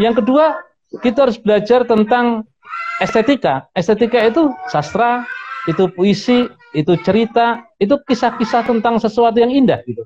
[0.02, 0.58] Yang kedua,
[1.06, 2.50] kita harus belajar tentang
[2.98, 3.70] estetika.
[3.78, 5.26] Estetika itu sastra,
[5.70, 10.06] itu puisi, itu cerita, itu kisah-kisah tentang sesuatu yang indah gitu.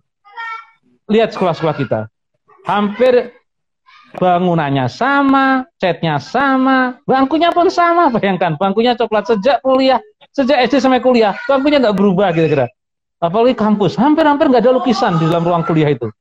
[1.08, 2.00] Lihat sekolah-sekolah kita.
[2.68, 3.32] Hampir
[4.16, 8.12] bangunannya sama, catnya sama, bangkunya pun sama.
[8.12, 10.00] Bayangkan, bangkunya coklat sejak kuliah,
[10.36, 12.68] sejak SD sampai kuliah, bangkunya nggak berubah kira-kira.
[13.18, 16.12] Apalagi kampus, hampir-hampir nggak ada lukisan di dalam ruang kuliah itu.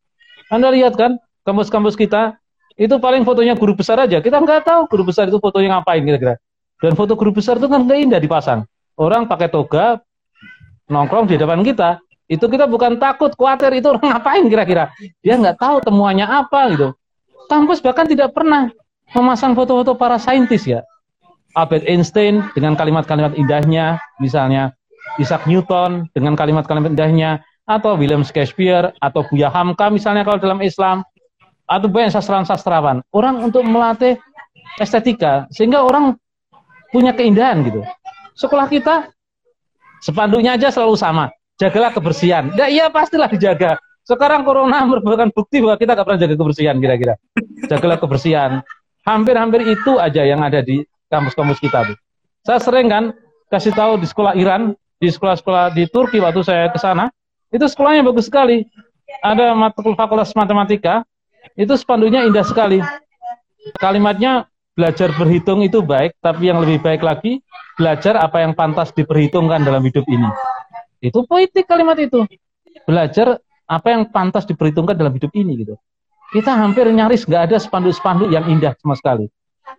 [0.48, 2.38] Anda lihat kan, kampus-kampus kita
[2.76, 4.20] itu paling fotonya guru besar aja.
[4.20, 6.36] Kita nggak tahu guru besar itu fotonya ngapain kira-kira.
[6.76, 8.68] Dan foto guru besar itu kan nggak indah dipasang.
[8.96, 10.00] Orang pakai toga
[10.88, 12.00] nongkrong di depan kita.
[12.26, 14.90] Itu kita bukan takut, khawatir itu orang ngapain kira-kira.
[15.22, 16.88] Dia nggak tahu temuannya apa gitu.
[17.46, 18.70] Kampus bahkan tidak pernah
[19.14, 20.82] memasang foto-foto para saintis ya.
[21.54, 24.76] Albert Einstein dengan kalimat-kalimat indahnya, misalnya
[25.16, 31.00] Isaac Newton dengan kalimat-kalimat indahnya, atau William Shakespeare, atau Buya Hamka misalnya kalau dalam Islam,
[31.66, 34.14] atau banyak sastrawan-sastrawan orang untuk melatih
[34.78, 36.14] estetika sehingga orang
[36.94, 37.82] punya keindahan gitu
[38.38, 39.10] sekolah kita
[39.98, 42.52] sepanduknya aja selalu sama jagalah kebersihan.
[42.56, 43.76] Ya iya pastilah dijaga.
[44.06, 47.14] Sekarang corona merupakan bukti bahwa kita nggak pernah jaga kebersihan kira-kira.
[47.66, 48.50] Jagalah kebersihan.
[49.06, 51.98] Hampir-hampir itu aja yang ada di kampus-kampus kita tuh
[52.46, 53.10] saya sering kan
[53.50, 57.10] kasih tahu di sekolah Iran di sekolah-sekolah di Turki waktu saya ke sana
[57.50, 58.62] itu sekolahnya bagus sekali.
[59.22, 61.02] Ada matkul fakultas matematika
[61.58, 62.78] itu spanduknya indah sekali.
[63.82, 64.46] Kalimatnya
[64.78, 67.42] belajar berhitung itu baik, tapi yang lebih baik lagi
[67.74, 70.26] belajar apa yang pantas diperhitungkan dalam hidup ini.
[71.00, 72.24] Itu poetik kalimat itu.
[72.84, 75.74] Belajar apa yang pantas diperhitungkan dalam hidup ini gitu.
[76.30, 79.26] Kita hampir nyaris nggak ada spanduk-spanduk yang indah sama sekali.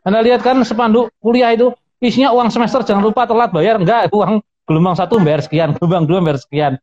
[0.03, 4.43] Anda lihat kan spanduk kuliah itu isinya uang semester jangan lupa telat bayar enggak uang
[4.67, 6.73] gelombang satu bayar sekian, gelombang dua bayar sekian.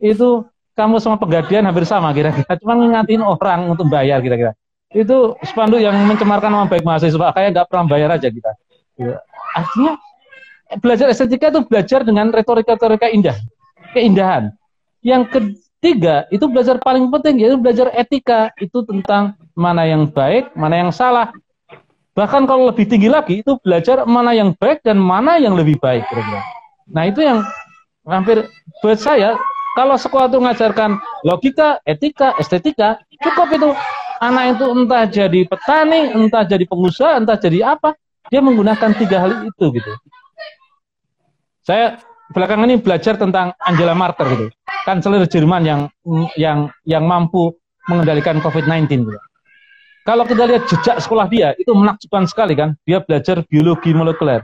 [0.00, 2.56] Itu kamu sama pegadian hampir sama kira-kira.
[2.60, 4.56] Cuma ngingatin orang untuk bayar kira-kira.
[4.90, 7.32] Itu spanduk yang mencemarkan nama baik mahasiswa.
[7.36, 8.52] Kayak nggak pernah bayar aja kita.
[8.96, 9.16] Ya.
[9.56, 9.92] Artinya
[10.78, 13.34] belajar estetika itu belajar dengan retorika-retorika indah,
[13.92, 14.52] keindahan.
[15.00, 20.80] Yang ketiga itu belajar paling penting yaitu belajar etika itu tentang mana yang baik, mana
[20.80, 21.32] yang salah.
[22.12, 26.04] Bahkan kalau lebih tinggi lagi itu belajar mana yang baik dan mana yang lebih baik
[26.10, 26.42] kira-kira.
[26.90, 27.40] Nah itu yang
[28.04, 28.44] hampir
[28.82, 29.38] buat saya
[29.78, 33.70] kalau sekolah itu mengajarkan logika, etika, estetika, cukup itu.
[34.20, 37.96] Anak itu entah jadi petani, entah jadi pengusaha, entah jadi apa,
[38.28, 39.92] dia menggunakan tiga hal itu gitu.
[41.64, 41.96] Saya
[42.30, 44.46] belakangan ini belajar tentang Angela Merkel gitu,
[44.86, 45.80] kanselir Jerman yang
[46.38, 47.54] yang yang mampu
[47.90, 49.20] mengendalikan COVID-19 gitu.
[50.06, 52.72] Kalau kita lihat jejak sekolah dia, itu menakjubkan sekali kan.
[52.88, 54.42] Dia belajar biologi molekuler.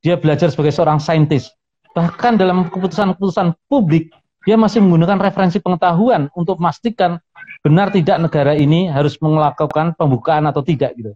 [0.00, 1.52] Dia belajar sebagai seorang saintis.
[1.92, 4.08] Bahkan dalam keputusan-keputusan publik,
[4.48, 7.20] dia masih menggunakan referensi pengetahuan untuk memastikan
[7.60, 11.12] benar tidak negara ini harus melakukan pembukaan atau tidak gitu.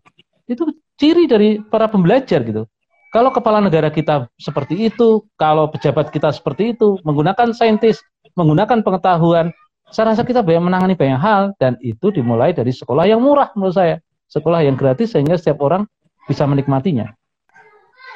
[0.51, 2.69] Itu ciri dari para pembelajar gitu.
[3.11, 7.99] Kalau kepala negara kita seperti itu, kalau pejabat kita seperti itu, menggunakan saintis,
[8.39, 9.51] menggunakan pengetahuan,
[9.91, 13.75] saya rasa kita banyak menangani banyak hal dan itu dimulai dari sekolah yang murah menurut
[13.75, 13.99] saya.
[14.31, 15.91] Sekolah yang gratis sehingga setiap orang
[16.31, 17.11] bisa menikmatinya.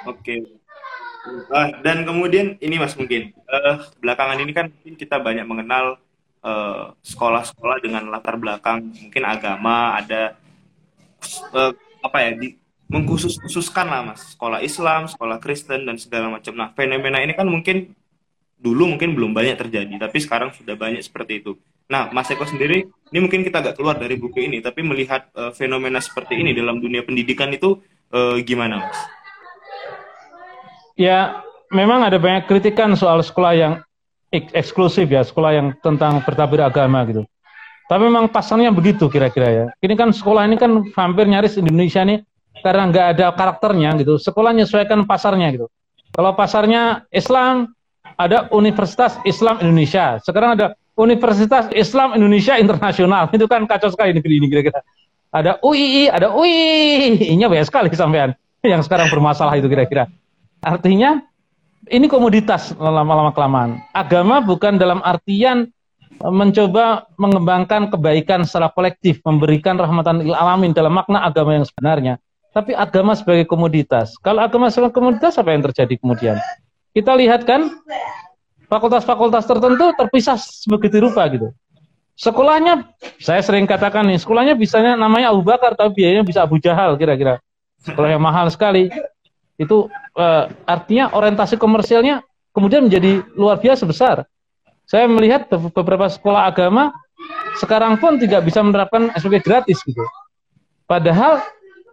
[0.07, 0.47] Oke,
[1.25, 5.97] Uh, dan kemudian ini mas mungkin uh, belakangan ini kan kita banyak mengenal
[6.45, 10.37] sekolah sekolah-sekolah dengan latar belakang mungkin agama ada
[11.57, 11.73] uh,
[12.05, 12.53] apa ya di,
[12.95, 16.55] mengkhusus-khususkan lah mas sekolah Islam, sekolah Kristen dan segala macam.
[16.55, 17.91] Nah fenomena ini kan mungkin
[18.55, 21.59] dulu mungkin belum banyak terjadi, tapi sekarang sudah banyak seperti itu.
[21.85, 25.53] Nah Mas Eko sendiri, ini mungkin kita agak keluar dari buku ini, tapi melihat uh,
[25.53, 27.77] fenomena seperti ini dalam dunia pendidikan itu
[28.15, 28.99] uh, gimana mas?
[30.97, 33.73] Ya memang ada banyak kritikan soal sekolah yang
[34.33, 37.29] ek eksklusif ya, sekolah yang tentang bertabur agama gitu.
[37.85, 39.67] Tapi memang pasarnya begitu kira-kira ya.
[39.85, 42.25] Ini kan sekolah ini kan hampir nyaris Indonesia nih
[42.65, 44.17] karena nggak ada karakternya gitu.
[44.17, 45.69] Sekolah menyesuaikan pasarnya gitu.
[46.17, 47.77] Kalau pasarnya Islam,
[48.17, 50.17] ada Universitas Islam Indonesia.
[50.25, 53.29] Sekarang ada Universitas Islam Indonesia Internasional.
[53.37, 54.81] Itu kan kacau sekali negeri ini kira-kira.
[55.35, 60.07] Ada UII, ada UI-nya banyak sekali sampean yang sekarang bermasalah itu kira-kira.
[60.63, 61.27] Artinya
[61.91, 63.83] ini komoditas lama-lama kelamaan.
[63.91, 65.75] Agama bukan dalam artian
[66.23, 72.15] mencoba mengembangkan kebaikan secara kolektif, memberikan rahmatan lil alamin dalam makna agama yang sebenarnya
[72.55, 74.15] tapi agama sebagai komoditas.
[74.23, 76.39] Kalau agama sebagai komoditas apa yang terjadi kemudian?
[76.95, 77.67] Kita lihat kan
[78.71, 81.51] fakultas-fakultas tertentu terpisah sebegitu rupa gitu.
[82.15, 86.95] Sekolahnya, saya sering katakan nih, sekolahnya bisanya namanya Abu Bakar, tapi biayanya bisa Abu Jahal
[86.95, 87.43] kira-kira.
[87.83, 88.87] Sekolah yang mahal sekali.
[89.59, 92.23] Itu uh, artinya orientasi komersialnya
[92.55, 94.17] kemudian menjadi luar biasa besar.
[94.87, 96.95] Saya melihat beberapa sekolah agama
[97.59, 100.03] sekarang pun tidak bisa menerapkan SPP gratis gitu.
[100.87, 101.43] Padahal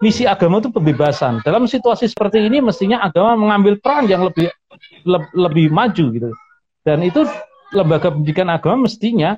[0.01, 1.39] misi agama itu pembebasan.
[1.45, 4.49] Dalam situasi seperti ini mestinya agama mengambil peran yang lebih
[5.05, 6.29] le, lebih maju gitu.
[6.81, 7.23] Dan itu
[7.71, 9.37] lembaga pendidikan agama mestinya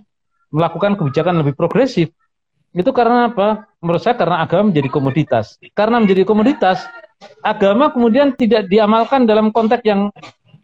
[0.49, 2.09] melakukan kebijakan lebih progresif.
[2.73, 3.69] Itu karena apa?
[3.83, 5.61] Menurut saya karena agama menjadi komoditas.
[5.77, 6.81] Karena menjadi komoditas,
[7.45, 10.09] agama kemudian tidak diamalkan dalam konteks yang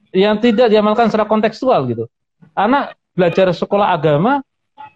[0.10, 2.10] yang tidak diamalkan secara kontekstual gitu.
[2.58, 4.42] Anak belajar sekolah agama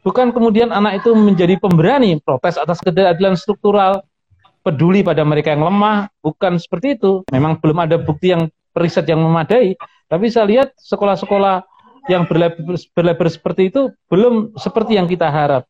[0.02, 4.02] bukan kemudian anak itu menjadi pemberani protes atas ketidakadilan struktural,
[4.64, 7.22] peduli pada mereka yang lemah, bukan seperti itu.
[7.30, 9.78] Memang belum ada bukti yang riset yang memadai,
[10.10, 11.62] tapi saya lihat sekolah-sekolah
[12.10, 15.64] yang berlebar seperti itu belum seperti yang kita harap.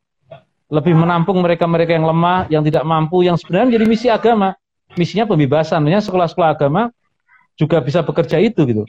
[0.72, 4.56] Lebih menampung mereka-mereka yang lemah, yang tidak mampu, yang sebenarnya menjadi misi agama.
[4.94, 6.88] Misinya pembebasan, sekolah-sekolah agama
[7.58, 8.82] juga bisa bekerja itu gitu.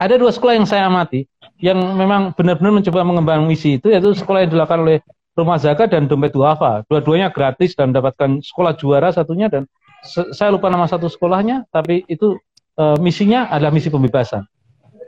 [0.00, 1.28] Ada dua sekolah yang saya amati,
[1.60, 4.98] yang memang benar-benar mencoba mengembangkan misi itu, yaitu sekolah yang dilakukan oleh
[5.38, 6.82] rumah zakat dan dompet duafa.
[6.90, 9.66] Dua-duanya gratis dan mendapatkan sekolah juara satunya dan
[10.06, 12.40] saya lupa nama satu sekolahnya, tapi itu
[12.76, 14.44] e, misinya adalah misi pembebasan.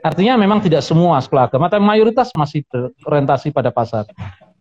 [0.03, 2.61] Artinya memang tidak semua sekolah agama, tapi mayoritas masih
[3.01, 4.05] berorientasi pada pasar.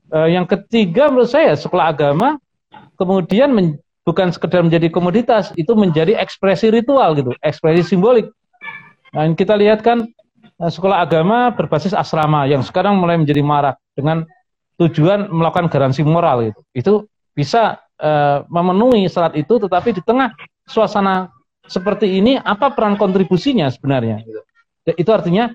[0.09, 2.41] E, yang ketiga menurut saya sekolah agama
[2.97, 3.77] kemudian men,
[4.09, 8.33] bukan sekedar menjadi komoditas, itu menjadi ekspresi ritual gitu, ekspresi simbolik.
[9.13, 10.09] Nah, kita lihat kan
[10.41, 14.25] e, sekolah agama berbasis asrama yang sekarang mulai menjadi marak dengan
[14.81, 16.61] tujuan melakukan garansi moral itu.
[16.73, 16.93] Itu
[17.33, 20.33] bisa uh, memenuhi syarat itu, tetapi di tengah
[20.69, 21.33] suasana
[21.67, 24.21] seperti ini, apa peran kontribusinya sebenarnya?
[24.25, 24.41] Gitu.
[24.99, 25.55] Itu artinya,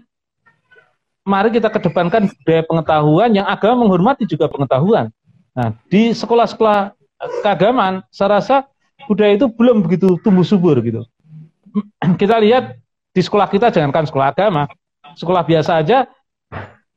[1.28, 5.12] mari kita kedepankan budaya pengetahuan yang agama menghormati juga pengetahuan.
[5.52, 6.96] Nah, di sekolah-sekolah
[7.44, 8.56] keagamaan, saya rasa
[9.06, 11.04] budaya itu belum begitu tumbuh subur gitu.
[12.22, 12.80] Kita lihat
[13.12, 14.70] di sekolah kita, jangankan sekolah agama,
[15.18, 16.06] sekolah biasa aja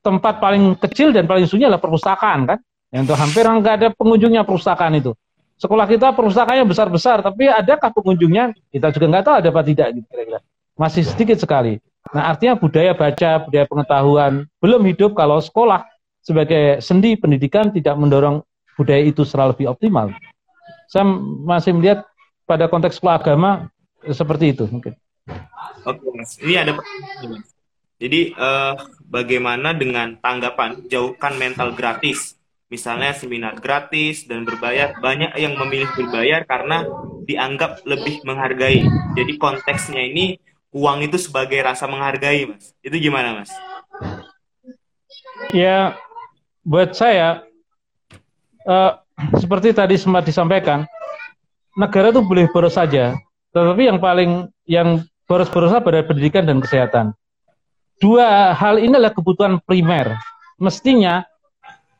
[0.00, 2.58] tempat paling kecil dan paling sunyi adalah perpustakaan kan.
[2.90, 5.14] Yang hampir nggak ada pengunjungnya perpustakaan itu.
[5.60, 8.56] Sekolah kita perpustakaannya besar-besar, tapi adakah pengunjungnya?
[8.72, 10.40] Kita juga nggak tahu ada apa tidak gitu kira-kira.
[10.74, 11.78] Masih sedikit sekali.
[12.16, 15.84] Nah artinya budaya baca, budaya pengetahuan belum hidup kalau sekolah
[16.24, 18.40] sebagai sendi pendidikan tidak mendorong
[18.74, 20.10] budaya itu secara lebih optimal.
[20.88, 21.04] Saya
[21.44, 22.08] masih melihat
[22.48, 23.68] pada konteks agama
[24.08, 24.96] seperti itu mungkin.
[25.84, 26.72] Oke mas, ini ada
[28.00, 28.80] jadi uh,
[29.12, 32.32] bagaimana dengan tanggapan jauhkan mental gratis?
[32.72, 36.88] Misalnya seminar gratis dan berbayar, banyak yang memilih berbayar karena
[37.28, 38.80] dianggap lebih menghargai.
[39.20, 40.40] Jadi konteksnya ini
[40.72, 42.72] uang itu sebagai rasa menghargai, Mas.
[42.80, 43.52] Itu gimana, Mas?
[45.52, 45.98] Ya,
[46.64, 47.44] buat saya
[48.64, 48.96] uh,
[49.36, 50.88] seperti tadi sempat disampaikan,
[51.76, 53.12] negara itu boleh boros saja,
[53.52, 57.12] tetapi yang paling yang boros-boros pada pendidikan dan kesehatan
[58.00, 60.16] dua hal ini adalah kebutuhan primer.
[60.56, 61.22] Mestinya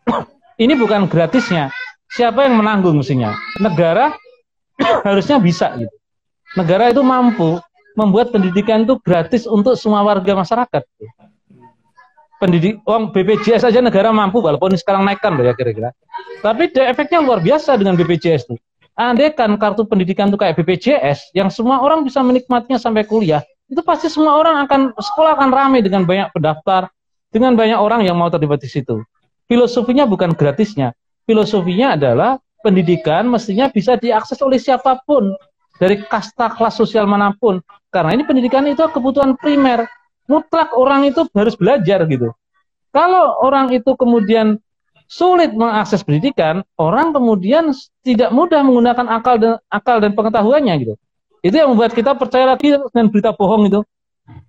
[0.64, 1.70] ini bukan gratisnya.
[2.10, 3.36] Siapa yang menanggung mestinya?
[3.62, 4.10] Negara
[5.06, 5.94] harusnya bisa gitu.
[6.58, 7.62] Negara itu mampu
[7.94, 10.82] membuat pendidikan itu gratis untuk semua warga masyarakat.
[12.40, 15.92] Pendidik uang BPJS saja negara mampu walaupun sekarang naikkan loh ya kira-kira.
[16.40, 18.56] Tapi efeknya luar biasa dengan BPJS itu.
[18.96, 23.80] Andai kan kartu pendidikan itu kayak BPJS yang semua orang bisa menikmatinya sampai kuliah, itu
[23.86, 26.90] pasti semua orang akan sekolah akan ramai dengan banyak pendaftar,
[27.30, 29.06] dengan banyak orang yang mau terlibat di situ.
[29.46, 30.90] Filosofinya bukan gratisnya,
[31.22, 35.32] filosofinya adalah pendidikan mestinya bisa diakses oleh siapa pun.
[35.80, 37.64] dari kasta kelas sosial mana pun.
[37.88, 39.88] Karena ini pendidikan itu kebutuhan primer.
[40.28, 42.36] Mutlak orang itu harus belajar gitu.
[42.92, 44.60] Kalau orang itu kemudian
[45.08, 47.72] sulit mengakses pendidikan, orang kemudian
[48.04, 50.94] tidak mudah menggunakan akal dan akal dan pengetahuannya gitu.
[51.40, 53.80] Itu yang membuat kita percaya lagi dengan berita bohong itu.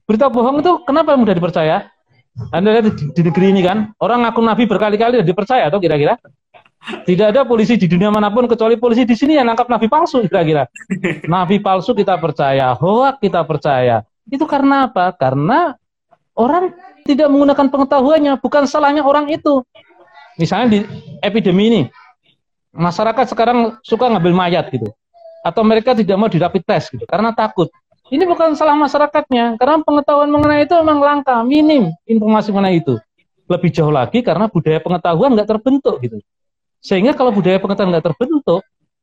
[0.03, 1.87] Berita bohong itu kenapa mudah dipercaya?
[2.51, 6.15] Anda lihat di, di negeri ini kan, orang ngaku nabi berkali-kali dipercaya atau kira-kira?
[6.81, 10.25] Tidak ada polisi di dunia mana pun kecuali polisi di sini yang nangkap nabi palsu
[10.25, 10.65] kira-kira.
[11.27, 14.01] Nabi palsu kita percaya, hoak kita percaya.
[14.27, 15.13] Itu karena apa?
[15.13, 15.77] Karena
[16.33, 16.73] orang
[17.05, 19.61] tidak menggunakan pengetahuannya, bukan salahnya orang itu.
[20.39, 20.79] Misalnya di
[21.21, 21.81] epidemi ini,
[22.73, 24.89] masyarakat sekarang suka ngambil mayat gitu.
[25.41, 27.67] Atau mereka tidak mau di rapid test gitu, karena takut.
[28.11, 32.99] Ini bukan salah masyarakatnya, karena pengetahuan mengenai itu memang langka, minim informasi mengenai itu.
[33.49, 36.17] Lebih jauh lagi karena budaya pengetahuan nggak terbentuk gitu.
[36.83, 38.61] Sehingga kalau budaya pengetahuan nggak terbentuk,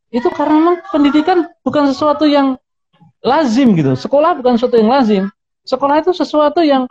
[0.08, 2.56] itu karena memang pendidikan bukan sesuatu yang
[3.24, 3.92] lazim gitu.
[3.96, 5.24] Sekolah bukan sesuatu yang lazim.
[5.68, 6.88] Sekolah itu sesuatu yang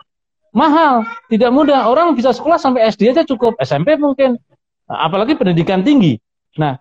[0.54, 1.86] mahal, tidak mudah.
[1.90, 4.38] Orang bisa sekolah sampai SD aja cukup, SMP mungkin.
[4.86, 6.16] Apalagi pendidikan tinggi.
[6.56, 6.78] Nah,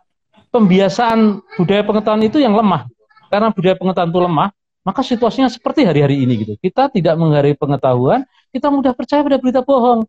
[0.50, 2.88] pembiasaan budaya pengetahuan itu yang lemah.
[3.28, 4.50] Karena budaya pengetahuan itu lemah,
[4.88, 6.54] maka situasinya seperti hari-hari ini gitu.
[6.60, 8.24] Kita tidak menghargai pengetahuan,
[8.56, 10.08] kita mudah percaya pada berita bohong.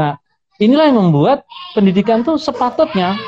[0.00, 0.16] Nah,
[0.56, 1.44] inilah yang membuat
[1.76, 3.20] pendidikan itu sepatutnya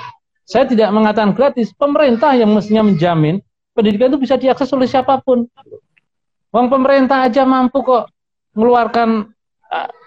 [0.46, 3.42] saya tidak mengatakan gratis, pemerintah yang mestinya menjamin
[3.74, 5.44] pendidikan itu bisa diakses oleh siapa pun.
[6.54, 8.08] Uang pemerintah aja mampu kok
[8.54, 9.26] mengeluarkan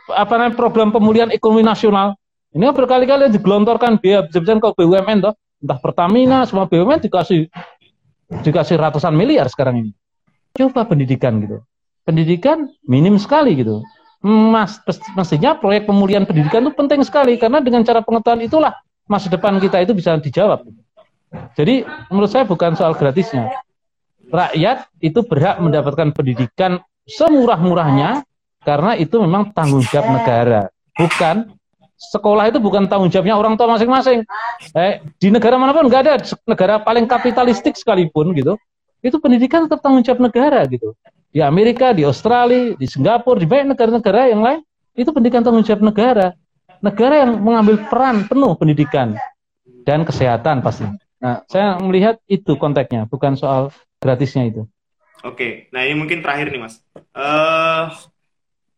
[0.10, 2.16] apa namanya program pemulihan ekonomi nasional.
[2.56, 7.52] Ini berkali-kali digelontorkan biaya besar ke BUMN toh, entah Pertamina, semua BUMN dikasih
[8.46, 9.92] dikasih ratusan miliar sekarang ini.
[10.56, 11.62] Coba pendidikan gitu.
[12.08, 13.84] Pendidikan minim sekali gitu.
[14.20, 14.84] Mas,
[15.16, 18.76] mestinya proyek pemulihan pendidikan itu penting sekali karena dengan cara pengetahuan itulah
[19.08, 20.68] masa depan kita itu bisa dijawab.
[21.56, 23.48] Jadi menurut saya bukan soal gratisnya.
[24.30, 28.22] Rakyat itu berhak mendapatkan pendidikan semurah-murahnya
[28.62, 30.62] karena itu memang tanggung jawab negara.
[30.94, 31.56] Bukan
[32.00, 34.24] sekolah itu bukan tanggung jawabnya orang tua masing-masing.
[34.72, 36.14] Eh, di negara mana pun nggak ada
[36.48, 38.56] negara paling kapitalistik sekalipun gitu.
[39.04, 40.96] Itu pendidikan tetap tanggung jawab negara gitu.
[41.30, 44.60] Di Amerika, di Australia, di Singapura, di banyak negara-negara yang lain
[44.98, 46.34] itu pendidikan tanggung jawab negara
[46.80, 49.16] negara yang mengambil peran penuh pendidikan
[49.84, 50.88] dan kesehatan pasti.
[51.20, 54.64] Nah, saya melihat itu konteksnya, bukan soal gratisnya itu.
[55.20, 56.80] Oke, nah ini mungkin terakhir nih mas.
[57.12, 57.92] Uh,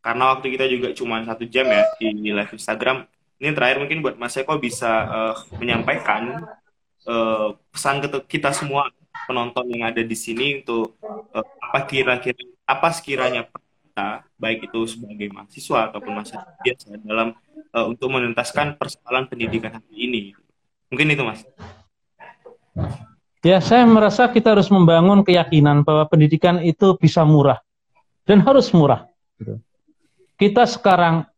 [0.02, 3.06] karena waktu kita juga cuma satu jam ya di live Instagram.
[3.42, 6.46] Ini terakhir mungkin buat Mas Eko bisa uh, menyampaikan
[7.10, 8.94] uh, pesan kita semua
[9.26, 10.94] penonton yang ada di sini untuk
[11.34, 12.38] uh, apa kira-kira
[12.70, 17.34] apa sekiranya kita baik itu sebagai mahasiswa ataupun masyarakat biasa dalam
[17.74, 20.22] uh, untuk menuntaskan persoalan pendidikan hari ini.
[20.94, 21.42] Mungkin itu, Mas.
[23.42, 27.58] Ya, saya merasa kita harus membangun keyakinan bahwa pendidikan itu bisa murah
[28.30, 29.10] dan harus murah.
[29.42, 29.58] Gitu.
[30.38, 31.31] Kita sekarang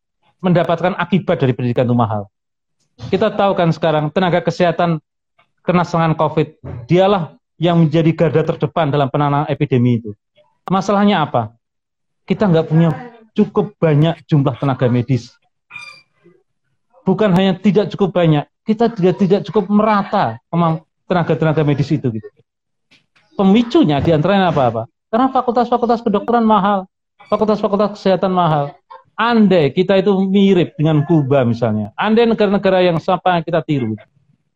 [0.43, 2.27] mendapatkan akibat dari pendidikan itu mahal.
[3.09, 4.99] Kita tahu kan sekarang tenaga kesehatan
[5.63, 10.11] kena serangan COVID, dialah yang menjadi garda terdepan dalam penanganan epidemi itu.
[10.67, 11.55] Masalahnya apa?
[12.27, 12.91] Kita nggak punya
[13.33, 15.31] cukup banyak jumlah tenaga medis
[17.07, 20.39] bukan hanya tidak cukup banyak, kita juga tidak cukup merata
[21.07, 22.27] tenaga-tenaga medis itu gitu.
[23.35, 24.87] Pemicunya di antaranya apa-apa?
[25.11, 26.89] Karena fakultas-fakultas kedokteran mahal,
[27.29, 28.73] fakultas-fakultas kesehatan mahal.
[29.13, 33.93] Andai kita itu mirip dengan Kuba misalnya, andai negara-negara yang sampai kita tiru,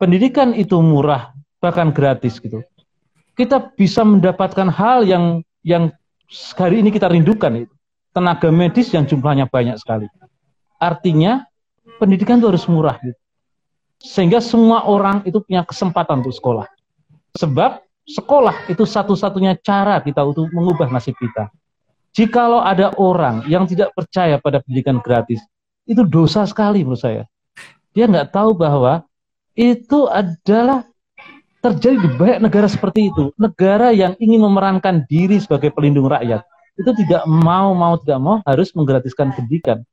[0.01, 1.30] pendidikan itu murah,
[1.62, 2.66] bahkan gratis gitu.
[3.38, 5.93] Kita bisa mendapatkan hal yang yang
[6.58, 7.74] hari ini kita rindukan itu
[8.18, 10.10] tenaga medis yang jumlahnya banyak sekali.
[10.82, 11.45] Artinya
[12.01, 13.20] pendidikan itu harus murah gitu.
[14.01, 16.66] Sehingga semua orang itu punya kesempatan untuk sekolah.
[17.38, 21.53] Sebab sekolah itu satu-satunya cara kita untuk mengubah nasib kita.
[22.18, 25.38] Jikalau ada orang yang tidak percaya pada pendidikan gratis,
[25.86, 27.24] itu dosa sekali menurut saya.
[27.93, 29.05] Dia nggak tahu bahwa
[29.53, 30.82] itu adalah
[31.61, 33.30] terjadi di banyak negara seperti itu.
[33.38, 36.41] Negara yang ingin memerankan diri sebagai pelindung rakyat.
[36.74, 39.86] Itu tidak mau, mau tidak mau harus menggratiskan pendidikan.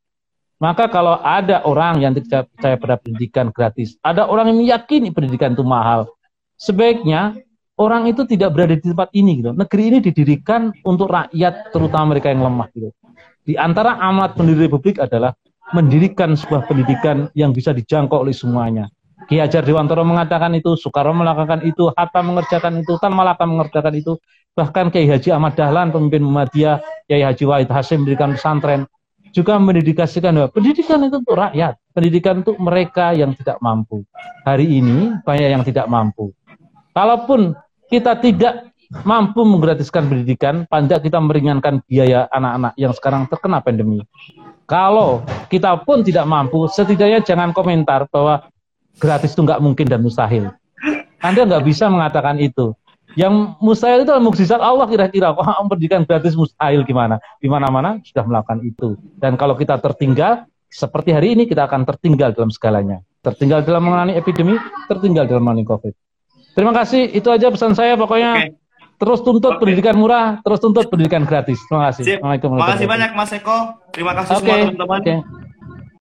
[0.57, 5.53] Maka kalau ada orang yang tidak percaya pada pendidikan gratis, ada orang yang meyakini pendidikan
[5.53, 6.09] itu mahal,
[6.57, 7.37] sebaiknya
[7.79, 9.51] orang itu tidak berada di tempat ini gitu.
[9.55, 12.91] Negeri ini didirikan untuk rakyat, terutama mereka yang lemah gitu.
[13.45, 15.37] Di antara amanat pendiri republik adalah
[15.77, 18.89] mendirikan sebuah pendidikan yang bisa dijangkau oleh semuanya.
[19.25, 24.21] Ki Hajar Dewantoro mengatakan itu, Soekarno melakukan itu, Hatta mengerjakan itu, Tan Malaka mengerjakan itu,
[24.53, 28.85] bahkan Kiai Haji Ahmad Dahlan, pemimpin Muhammadiyah, Kiai Haji Wahid Hasim mendirikan pesantren,
[29.33, 34.05] juga mendedikasikan bahwa pendidikan itu untuk rakyat, pendidikan untuk mereka yang tidak mampu.
[34.45, 36.31] Hari ini banyak yang tidak mampu.
[36.95, 37.59] Kalaupun
[37.95, 38.75] kita tidak
[39.07, 44.03] mampu menggratiskan pendidikan, paling kita meringankan biaya anak-anak yang sekarang terkena pandemi.
[44.65, 48.49] Kalau kita pun tidak mampu, setidaknya jangan komentar bahwa
[48.99, 50.51] gratis itu nggak mungkin dan mustahil.
[51.21, 52.75] Anda nggak bisa mengatakan itu.
[53.15, 55.31] Yang mustahil itu mukjizat Allah kira-kira.
[55.37, 57.23] Kok pendidikan gratis mustahil gimana?
[57.39, 58.99] Di mana-mana sudah melakukan itu.
[59.21, 62.99] Dan kalau kita tertinggal, seperti hari ini kita akan tertinggal dalam segalanya.
[63.23, 64.59] Tertinggal dalam menangani epidemi,
[64.91, 66.04] tertinggal dalam menangani COVID.
[66.55, 67.11] Terima kasih.
[67.11, 67.99] Itu aja pesan saya.
[67.99, 68.49] Pokoknya okay.
[68.97, 69.61] terus tuntut okay.
[69.61, 71.59] pendidikan murah, terus tuntut pendidikan gratis.
[71.67, 72.03] Terima kasih.
[72.19, 73.59] Terima kasih banyak Mas Eko.
[73.91, 74.41] Terima kasih okay.
[74.41, 75.01] semua teman-teman.
[75.03, 75.19] Okay.